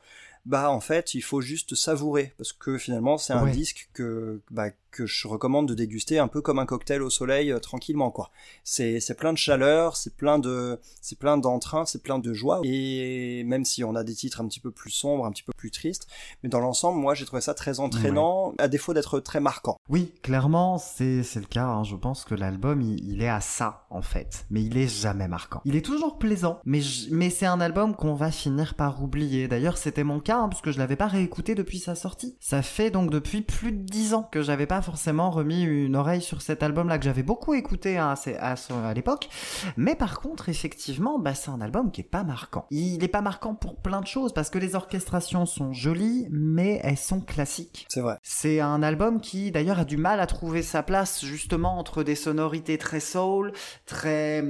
[0.45, 2.33] bah en fait il faut juste savourer.
[2.37, 6.41] Parce que finalement c'est un disque que bah, que je recommande de déguster un peu
[6.41, 8.31] comme un cocktail au soleil euh, tranquillement quoi.
[8.63, 13.43] C'est plein de chaleur, c'est plein de c'est plein d'entrain, c'est plein de joie et
[13.43, 15.69] même si on a des titres un petit peu plus sombres, un petit peu plus
[15.69, 16.07] tristes,
[16.41, 19.77] mais dans l'ensemble moi j'ai trouvé ça très entraînant à défaut d'être très marquant.
[19.89, 21.65] Oui, clairement c'est c'est le cas.
[21.65, 21.83] Hein.
[21.83, 25.61] Je pense que l'album il, est à ça en fait, mais il est jamais marquant.
[25.65, 26.79] Il est toujours plaisant, mais
[27.11, 29.49] mais c'est un album qu'on va finir par oublier.
[29.49, 32.37] D'ailleurs c'était mon cas hein, parce que je l'avais pas réécouté depuis sa sortie.
[32.39, 36.21] Ça fait donc depuis plus de dix ans que j'avais pas forcément remis une oreille
[36.21, 39.29] sur cet album-là que j'avais beaucoup écouté hein, à, à, l'époque.
[39.77, 42.67] Mais par contre, effectivement, bah, c'est un album qui est pas marquant.
[42.69, 46.79] Il est pas marquant pour plein de choses parce que les orchestrations sont jolies, mais
[46.83, 47.87] elles sont classiques.
[47.89, 48.17] C'est vrai.
[48.21, 52.15] C'est un album qui, d'ailleurs, a du mal à trouver sa place justement entre des
[52.15, 53.53] sonorités très soul,
[53.87, 54.45] très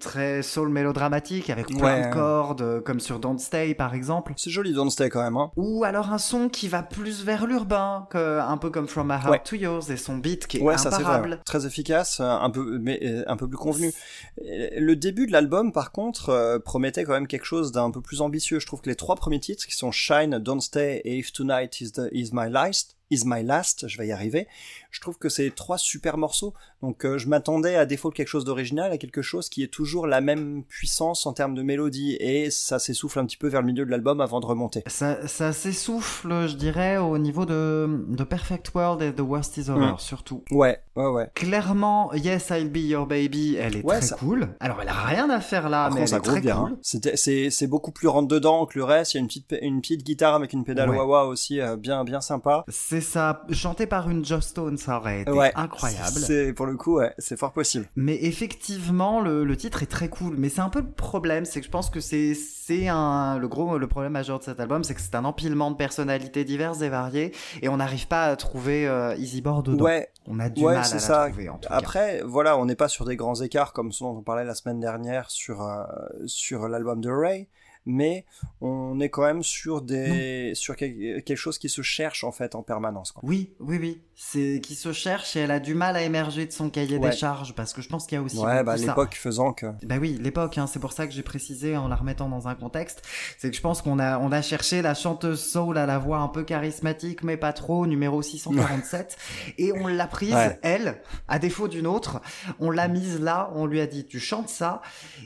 [0.00, 4.32] très soul mélodramatique avec plein de cordes, comme sur Don't Stay par exemple.
[4.36, 5.36] C'est joli Don't Stay quand même.
[5.36, 5.50] Hein.
[5.56, 9.44] Ou alors un son qui va plus vers l'urbain, un peu comme From My Heart
[9.44, 9.56] to
[9.88, 11.40] Et son beat qui est ouais, imparable.
[11.44, 13.92] Très efficace, un peu, mais euh, un peu plus convenu.
[14.38, 18.20] Le début de l'album, par contre, euh, promettait quand même quelque chose d'un peu plus
[18.20, 18.60] ambitieux.
[18.60, 21.80] Je trouve que les trois premiers titres, qui sont Shine, Don't Stay et If Tonight
[21.80, 24.48] is, the, is My Last, Is My Last, je vais y arriver.
[24.90, 26.54] Je trouve que c'est trois super morceaux.
[26.82, 29.68] Donc euh, je m'attendais à défaut de quelque chose d'original, à quelque chose qui est
[29.68, 33.60] toujours la même puissance en termes de mélodie et ça s'essouffle un petit peu vers
[33.60, 34.82] le milieu de l'album avant de remonter.
[34.86, 39.70] Ça, ça s'essouffle, je dirais, au niveau de, de Perfect World et The Worst Is
[39.70, 39.98] Over, mm.
[39.98, 40.44] surtout.
[40.50, 41.30] Ouais, ouais, ouais.
[41.34, 44.48] Clairement, Yes, I'll Be Your Baby, elle est très cool.
[44.60, 46.72] Alors elle a rien à faire là, mais elle est très bien, cool.
[46.72, 47.12] Hein.
[47.16, 49.14] C'est beaucoup plus rentre dedans que le reste.
[49.14, 52.04] Il y a une petite, une petite guitare avec une pédale wah-wah aussi, euh, bien,
[52.04, 52.64] bien sympa.
[52.68, 56.18] C'est ça, chanté par une Joss Stone, ça aurait été incroyable.
[56.18, 57.88] C'est pour le coup, ouais, c'est fort possible.
[57.96, 60.34] Mais effectivement, le, le, titre est très cool.
[60.36, 63.48] Mais c'est un peu le problème, c'est que je pense que c'est c'est un le
[63.48, 66.80] gros le problème majeur de cet album, c'est que c'est un empilement de personnalités diverses
[66.82, 69.84] et variées, et on n'arrive pas à trouver euh, Easy Board dedans.
[69.84, 71.26] Ouais, on a du mal à ça.
[71.28, 71.48] trouver.
[71.48, 74.22] En tout Après, voilà, on n'est pas sur des grands écarts comme ce dont on
[74.22, 75.84] parlait la semaine dernière sur euh,
[76.26, 77.48] sur l'album de Ray
[77.86, 78.24] mais
[78.60, 82.62] on est quand même sur des sur quelque chose qui se cherche en fait en
[82.62, 83.12] permanence.
[83.12, 83.22] Quoi.
[83.26, 86.52] Oui, oui, oui, c'est qui se cherche et elle a du mal à émerger de
[86.52, 89.14] son cahier des charges parce que je pense qu'il y a aussi ouais, bah, l'époque
[89.14, 92.28] faisant que bah oui, l'époque, hein, c'est pour ça que j'ai précisé en la remettant
[92.28, 93.02] dans un contexte,
[93.38, 96.18] c'est que je pense qu'on a on a cherché la chanteuse soul à la voix
[96.18, 99.16] un peu charismatique mais pas trop, numéro 647,
[99.58, 102.20] et on l'a prise elle, à défaut d'une autre,
[102.60, 104.82] on l'a mise là, on lui a dit tu chantes ça.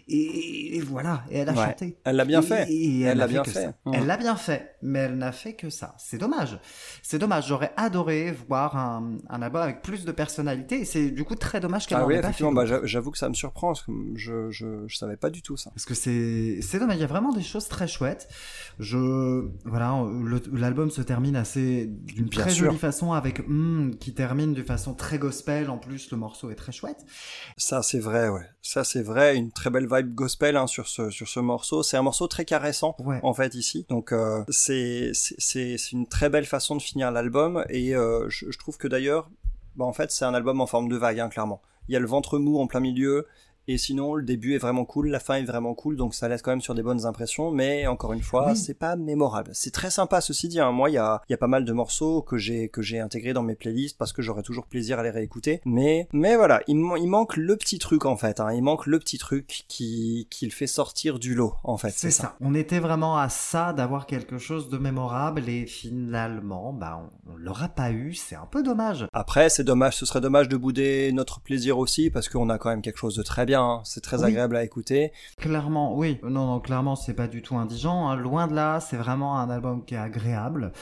[0.08, 1.96] Et, voilà, et elle a chanté.
[2.04, 3.70] Elle l'a bien elle, l'a bien fait.
[3.92, 5.94] Elle l'a bien fait, mais elle n'a fait que ça.
[5.98, 6.58] C'est dommage.
[7.02, 7.48] C'est dommage.
[7.48, 10.80] J'aurais adoré voir un, un, album avec plus de personnalité.
[10.80, 12.44] Et c'est du coup très dommage qu'elle ah oui, pas fait.
[12.52, 13.74] Bah, j'avoue que ça me surprend.
[14.14, 15.70] je, je, je, savais pas du tout ça.
[15.70, 16.96] Parce que c'est, c'est dommage.
[16.96, 18.28] Il y a vraiment des choses très chouettes.
[18.78, 20.04] Je, voilà,
[20.52, 25.18] l'album se termine assez d'une très jolie façon avec hmm, qui termine d'une façon très
[25.18, 25.70] gospel.
[25.70, 27.04] En plus, le morceau est très chouette.
[27.56, 28.46] Ça, c'est vrai, ouais.
[28.62, 29.36] Ça, c'est vrai.
[29.36, 31.82] Une très belle vibe gospel hein, sur ce, sur ce morceau.
[31.82, 33.86] C'est un morceau très caressant en fait ici.
[33.88, 38.78] Donc euh, c'est c'est une très belle façon de finir l'album et euh, je, trouve
[38.78, 39.30] que d'ailleurs,
[39.76, 41.60] bah, en fait c'est un album en forme de vague hein, clairement.
[41.88, 43.26] Il y a le ventre mou en plein milieu,
[43.70, 46.40] et sinon, le début est vraiment cool, la fin est vraiment cool, donc ça laisse
[46.40, 47.50] quand même sur des bonnes impressions.
[47.50, 49.50] Mais encore une fois, c'est pas mémorable.
[49.52, 50.58] C'est très sympa, ceci dit.
[50.58, 50.72] Hein.
[50.72, 53.34] Moi, il y a, y a pas mal de morceaux que j'ai que j'ai intégrés
[53.34, 55.60] dans mes playlists parce que j'aurais toujours plaisir à les réécouter.
[55.66, 58.40] Mais mais voilà, il, il manque le petit truc en fait.
[58.40, 58.54] Hein.
[58.54, 61.92] Il manque le petit truc qui qui le fait sortir du lot en fait.
[61.94, 62.36] C'est ça.
[62.40, 67.36] On était vraiment à ça d'avoir quelque chose de mémorable et finalement, bah on, on
[67.36, 68.14] l'aura pas eu.
[68.14, 69.06] C'est un peu dommage.
[69.12, 69.96] Après, c'est dommage.
[69.96, 73.14] Ce serait dommage de bouder notre plaisir aussi parce qu'on a quand même quelque chose
[73.14, 75.12] de très bien bien, c'est très agréable à écouter.
[75.38, 76.18] Clairement, oui.
[76.22, 78.08] Non, non, clairement, c'est pas du tout indigent.
[78.08, 78.16] Hein.
[78.16, 80.72] Loin de là, c'est vraiment un album qui est agréable,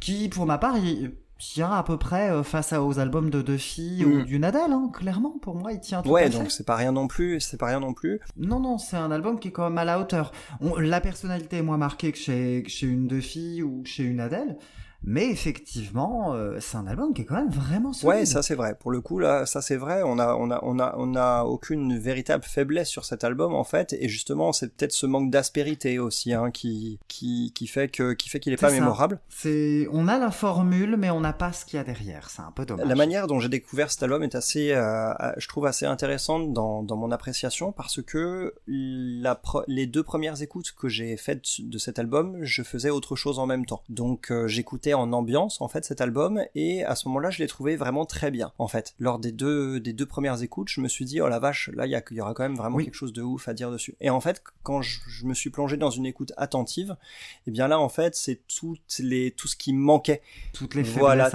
[0.00, 4.04] qui, pour ma part, il tient à peu près euh, face aux albums de Duffy
[4.04, 4.24] ou mm.
[4.24, 4.90] d'une Adèle, hein.
[4.92, 7.56] clairement, pour moi, il tient tout ouais, à donc c'est pas rien non plus, c'est
[7.56, 8.20] pas rien non plus.
[8.36, 10.30] Non, non, c'est un album qui est quand même à la hauteur.
[10.78, 14.56] la personnalité est moins marquée que chez, que chez une Duffy ou chez une Adèle,
[15.04, 18.20] mais effectivement, euh, c'est un album qui est quand même vraiment solide.
[18.20, 18.76] Ouais, ça c'est vrai.
[18.78, 20.02] Pour le coup, là, ça c'est vrai.
[20.04, 23.64] On a, on a, on a, on a aucune véritable faiblesse sur cet album en
[23.64, 23.94] fait.
[23.98, 28.28] Et justement, c'est peut-être ce manque d'aspérité aussi hein, qui, qui, qui fait que, qui
[28.28, 29.20] fait qu'il est, pas mémorable.
[29.28, 32.30] C'est, on a la formule, mais on n'a pas ce qu'il y a derrière.
[32.30, 32.86] C'est un peu dommage.
[32.86, 36.82] La manière dont j'ai découvert cet album est assez, euh, je trouve assez intéressante dans,
[36.82, 41.98] dans mon appréciation parce que la les deux premières écoutes que j'ai faites de cet
[41.98, 43.82] album, je faisais autre chose en même temps.
[43.88, 47.46] Donc euh, j'écoutais en ambiance en fait cet album et à ce moment-là je l'ai
[47.46, 48.94] trouvé vraiment très bien en fait.
[48.98, 51.86] Lors des deux des deux premières écoutes, je me suis dit oh la vache, là
[51.86, 53.96] il y, aura quand même vraiment quelque chose de ouf à dire dessus.
[54.00, 57.68] Et en fait quand je, me suis plongé dans une écoute attentive, et eh bien
[57.68, 60.22] là en fait c'est toutes les tout ce qui manquait.
[60.52, 61.30] Toutes les voilà,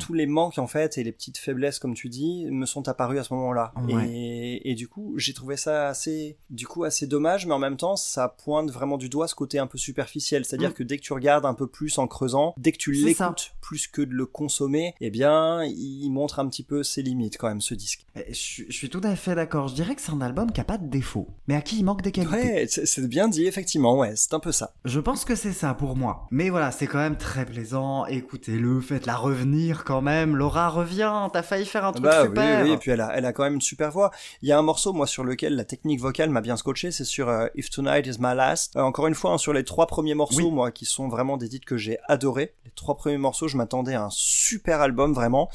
[0.00, 3.18] tous les manques en fait et les petites faiblesses comme tu dis me sont apparues
[3.18, 3.72] à ce moment-là.
[3.88, 7.76] Et, et du coup j'ai trouvé ça assez du coup assez dommage, mais en même
[7.76, 10.74] temps ça pointe vraiment du doigt ce côté un peu superficiel, c'est-à-dire mm.
[10.74, 13.86] que dès que tu regardes un peu plus en creusant, dès que tu l'écoutes plus
[13.86, 17.60] que de le consommer, eh bien, il montre un petit peu ses limites quand même
[17.60, 18.06] ce disque.
[18.30, 19.68] Je, suis tout à fait d'accord.
[19.68, 21.84] Je dirais que c'est un album qui a pas de défaut, mais à qui il
[21.84, 22.36] manque des qualités.
[22.36, 23.98] Ouais, c'est bien dit effectivement.
[23.98, 24.72] Ouais, c'est un peu ça.
[24.86, 26.26] Je pense que c'est ça pour moi.
[26.30, 28.06] Mais voilà, c'est quand même très plaisant.
[28.06, 30.34] Écoutez-le, faites-la revenir quand même.
[30.34, 31.28] Laura revient.
[31.32, 32.62] T'as failli faire un truc bah, super.
[32.62, 34.10] Oui, oui, et puis elle a, elle a quand même une super voix.
[34.40, 37.04] Il y a un morceau moi sur lequel la technique vocale m'a bien scotché, c'est
[37.04, 38.76] sur euh, If Tonight Is My Last.
[38.76, 41.48] Euh, encore une fois, hein, sur les trois premiers morceaux, moi, qui sont vraiment des
[41.48, 42.54] titres que j'ai adorés.
[42.68, 45.48] Les trois premiers morceaux je m'attendais à un super album vraiment.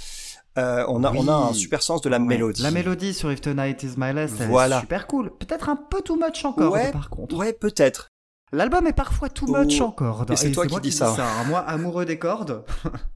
[0.57, 2.63] Euh, on, a, on a un super sens de la mélodie.
[2.63, 4.77] La mélodie sur If Tonight Is My Last, voilà.
[4.77, 5.31] est super cool.
[5.37, 7.35] Peut-être un peu too much encore, par contre.
[7.35, 8.07] Ouais, peut-être.
[8.51, 10.25] L'album est parfois too much encore.
[10.31, 11.15] Et c'est toi qui, dis ça.
[11.19, 11.43] Hein.
[11.45, 12.65] Moi, amoureux des cordes.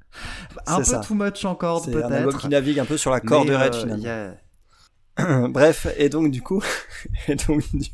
[0.68, 1.98] un peu too much encore, peut-être.
[1.98, 5.50] C'est un album qui navigue un peu sur la corde euh, finalement.
[5.50, 6.64] Bref, et donc du coup,
[7.28, 7.90] et donc du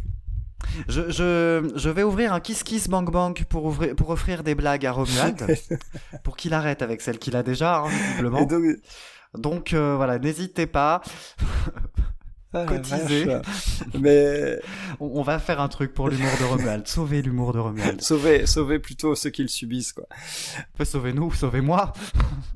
[0.88, 4.56] je, je, je, vais ouvrir un Kiss Kiss Bank Bank pour, ouvrir, pour offrir des
[4.56, 5.58] blagues à Romuald,
[6.24, 8.48] pour qu'il arrête avec celle qu'il a déjà, hein, visiblement.
[9.38, 11.02] Donc, euh, voilà, n'hésitez pas.
[12.56, 13.26] Ah, cotiser.
[14.00, 14.60] Mais
[15.00, 16.88] on, va faire un truc pour l'humour de Romuald.
[16.88, 18.02] Sauver l'humour de Romuald.
[18.02, 20.06] sauver, sauver plutôt ceux qui le subissent, quoi.
[20.84, 21.94] Sauver nous, sauver moi.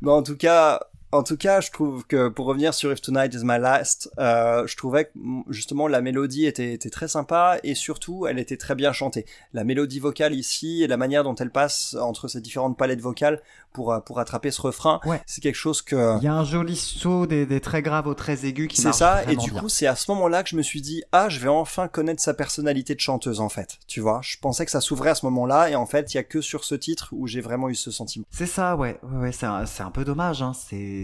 [0.01, 3.33] Mais en tout cas, en tout cas, je trouve que pour revenir sur If Tonight
[3.33, 5.11] Is My Last, euh, je trouvais que
[5.47, 9.25] justement la mélodie était, était, très sympa et surtout elle était très bien chantée.
[9.53, 13.41] La mélodie vocale ici et la manière dont elle passe entre ces différentes palettes vocales
[13.71, 16.17] pour euh, pour attraper ce refrain, c'est quelque chose que.
[16.17, 18.93] Il y a un joli saut des, des très graves aux très aigus qui C'est
[18.93, 21.39] ça et du coup c'est à ce moment-là que je me suis dit ah je
[21.39, 23.77] vais enfin connaître sa personnalité de chanteuse en fait.
[23.87, 26.19] Tu vois, je pensais que ça s'ouvrait à ce moment-là et en fait il y
[26.19, 28.25] a que sur ce titre où j'ai vraiment eu ce sentiment.
[28.29, 30.96] C'est ça ouais ouais, ouais c'est un, un peu dommage hein c'est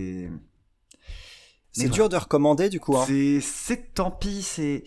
[1.74, 2.96] c'est dur de recommander du coup.
[2.96, 3.06] Hein.
[3.42, 4.84] C'est tant pis, c'est.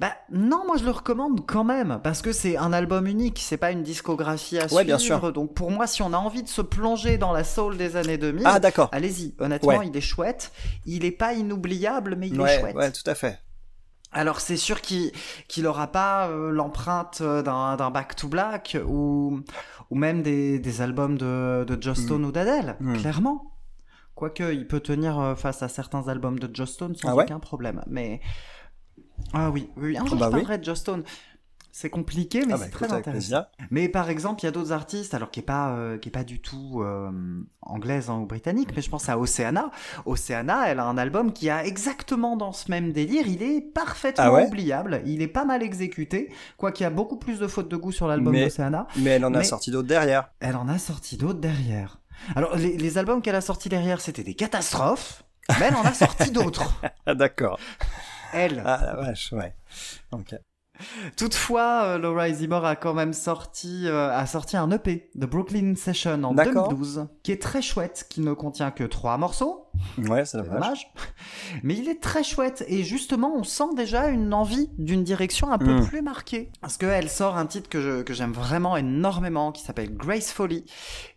[0.00, 3.58] Bah non, moi je le recommande quand même parce que c'est un album unique, c'est
[3.58, 4.84] pas une discographie à ouais, suivre.
[4.84, 5.32] Bien sûr.
[5.32, 8.16] Donc pour moi, si on a envie de se plonger dans la soul des années
[8.16, 8.88] 2000, ah d'accord.
[8.92, 9.34] Allez-y.
[9.38, 10.52] Honnêtement, il est chouette.
[10.86, 12.74] Il est pas inoubliable, mais il est chouette.
[12.74, 13.38] Ouais, tout à fait.
[14.14, 15.10] Alors c'est sûr qu'il
[15.48, 19.40] qu'il aura pas euh, l'empreinte d'un Back to Black ou
[19.90, 22.26] ou même des, des albums de de Joss Stone mm.
[22.26, 22.96] ou d'Adele, mm.
[22.98, 23.52] clairement.
[24.14, 27.38] Quoique, il peut tenir euh, face à certains albums de Joss Stone sans ah aucun
[27.38, 27.82] problème.
[27.86, 28.20] Mais.
[29.32, 31.04] Ah oui, oui, un jour ah bah je parlerai de Stone.
[31.74, 33.44] C'est compliqué, mais ah c'est bah très intéressant.
[33.70, 36.12] Mais par exemple, il y a d'autres artistes, alors qui est pas euh, qui est
[36.12, 37.10] pas du tout euh,
[37.62, 39.70] anglaise hein, ou britannique, mais je pense à Oceana.
[40.04, 43.26] Oceana, elle a un album qui a exactement dans ce même délire.
[43.26, 45.00] Il est parfaitement ah oubliable.
[45.06, 47.92] Il est pas mal exécuté, quoique il y a beaucoup plus de fautes de goût
[47.92, 48.86] sur l'album d'Oceana.
[48.98, 50.28] Mais elle en a sorti d'autres derrière.
[50.40, 52.01] Elle en a sorti d'autres derrière.
[52.36, 55.24] Alors, les, albums qu'elle a sortis derrière, c'était des catastrophes,
[55.58, 56.72] mais elle en a sorti d'autres.
[57.06, 57.58] Ah, d'accord.
[58.32, 58.62] Elle.
[58.64, 59.54] Ah la vache, ouais.
[60.12, 60.34] Ok.
[61.16, 65.74] Toutefois, euh, Laura Isimore a quand même sorti, euh, a sorti un EP de Brooklyn
[65.76, 69.66] Session en 2012, qui est très chouette, qui ne contient que trois morceaux.
[69.98, 70.92] Ouais, c'est dommage.
[71.62, 75.58] Mais il est très chouette et justement, on sent déjà une envie d'une direction un
[75.58, 75.86] peu hmm.
[75.86, 76.50] plus marquée.
[76.60, 80.64] Parce qu'elle sort un titre que, que j'aime vraiment énormément, qui s'appelle Gracefully,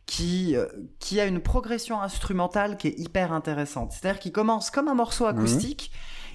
[0.05, 0.65] qui, euh,
[0.99, 3.91] qui a une progression instrumentale qui est hyper intéressante.
[3.91, 5.91] C'est-à-dire qu'il commence comme un morceau acoustique.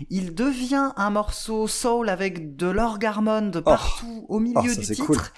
[0.08, 3.62] Il devient un morceau soul avec de l'orgarmone de oh.
[3.62, 5.32] partout au milieu oh, du titre.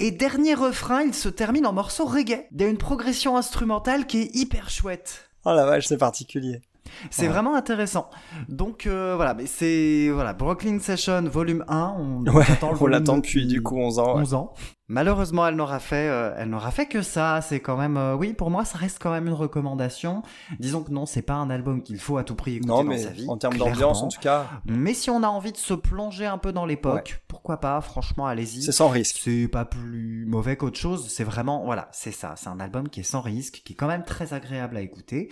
[0.00, 2.46] Et dernier refrain, il se termine en morceau reggae.
[2.52, 5.30] Il y a une progression instrumentale qui est hyper chouette.
[5.44, 6.62] Oh la vache, c'est particulier.
[7.10, 8.10] C'est vraiment intéressant.
[8.48, 11.94] Donc euh, voilà, mais c'est voilà Brooklyn Session volume 1.
[11.98, 12.44] On, ouais,
[12.80, 14.16] on l'attend depuis du coup 11 ans.
[14.18, 14.54] 11 ans.
[14.88, 17.40] Malheureusement, elle n'aura fait, euh, elle n'aura fait que ça.
[17.40, 20.22] C'est quand même, euh, oui, pour moi, ça reste quand même une recommandation.
[20.60, 22.90] Disons que non, c'est pas un album qu'il faut à tout prix écouter non, dans
[22.90, 23.26] mais sa vie.
[23.28, 24.46] En termes d'ambiance, en tout cas.
[24.64, 28.26] Mais si on a envie de se plonger un peu dans l'époque, pourquoi pas Franchement,
[28.26, 28.62] allez-y.
[28.62, 29.18] C'est sans risque.
[29.20, 31.08] C'est pas plus mauvais qu'autre chose.
[31.08, 32.34] C'est vraiment, voilà, c'est ça.
[32.36, 35.30] C'est un album qui est sans risque, qui est quand même très agréable à écouter.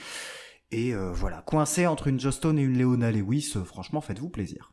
[0.70, 4.72] Et euh, voilà, coincé entre une Stone et une Leona Lewis, euh, franchement, faites-vous plaisir.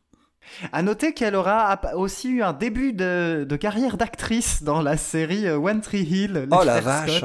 [0.72, 5.58] À noter qu'elle aura aussi eu un début de, carrière d'actrice dans la série euh,
[5.58, 6.48] One Tree Hill.
[6.50, 7.24] Oh la vache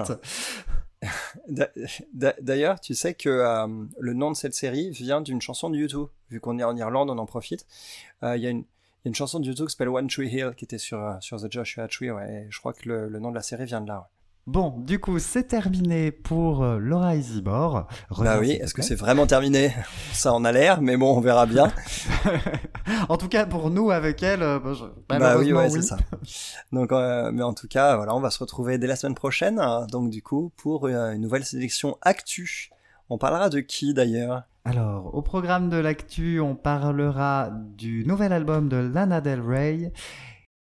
[2.13, 3.68] D'ailleurs, tu sais que
[3.99, 6.07] le nom de cette série vient d'une chanson de YouTube.
[6.30, 7.65] Vu qu'on est en Irlande, on en profite.
[8.24, 11.18] Il y, a une chanson de YouTube qui s'appelle One Tree Hill qui était sur,
[11.22, 12.09] sur The Joshua Tree.
[12.09, 14.09] Ouais, je crois que le, nom de la série vient de là.
[14.48, 17.86] Bon, du coup, c'est terminé pour euh, Laura Isibor.
[18.18, 19.76] Bah oui, est-ce que c'est vraiment terminé?
[20.14, 21.70] Ça en a l'air, mais bon, on verra bien.
[23.10, 24.58] en tout cas, pour nous, avec elle, euh,
[25.10, 25.98] bah, bah oui, ouais, c'est ça.
[26.72, 29.60] Donc, euh, mais en tout cas, voilà, on va se retrouver dès la semaine prochaine.
[29.60, 32.70] Hein, donc, du coup, pour une nouvelle sélection Actu.
[33.10, 34.43] On parlera de qui d'ailleurs?
[34.64, 39.91] Alors, au programme de l'actu, on parlera du nouvel album de Lana Del Rey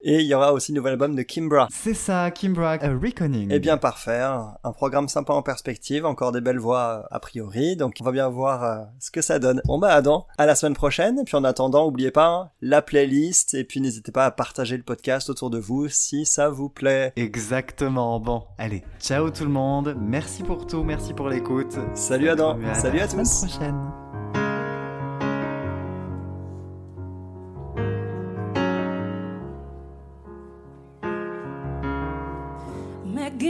[0.03, 1.67] et il y aura aussi le nouvel album de Kimbra.
[1.71, 3.49] C'est ça, Kimbra, A Reckoning.
[3.51, 7.95] Eh bien parfait, un programme sympa en perspective, encore des belles voix a priori, donc
[8.01, 9.61] on va bien voir euh, ce que ça donne.
[9.65, 12.81] Bon bah Adam, à la semaine prochaine, et puis en attendant, n'oubliez pas hein, la
[12.81, 16.69] playlist, et puis n'hésitez pas à partager le podcast autour de vous si ça vous
[16.69, 17.13] plaît.
[17.15, 21.77] Exactement, bon, allez, ciao tout le monde, merci pour tout, merci pour l'écoute.
[21.95, 23.13] Salut Adam, salut à, tous.
[23.13, 24.42] À la semaine prochaine.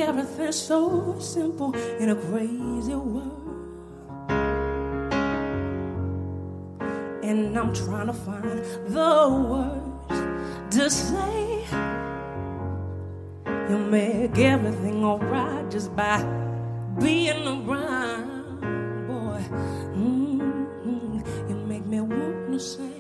[0.04, 3.40] Everything so simple in a crazy world.
[7.24, 8.44] And I'm trying to find
[8.88, 11.64] the words to say.
[13.70, 16.18] You make everything alright just by
[17.00, 18.60] being around,
[19.08, 19.42] boy.
[19.96, 21.50] Mm-hmm.
[21.50, 22.93] You make me want to sing.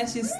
[0.00, 0.39] internet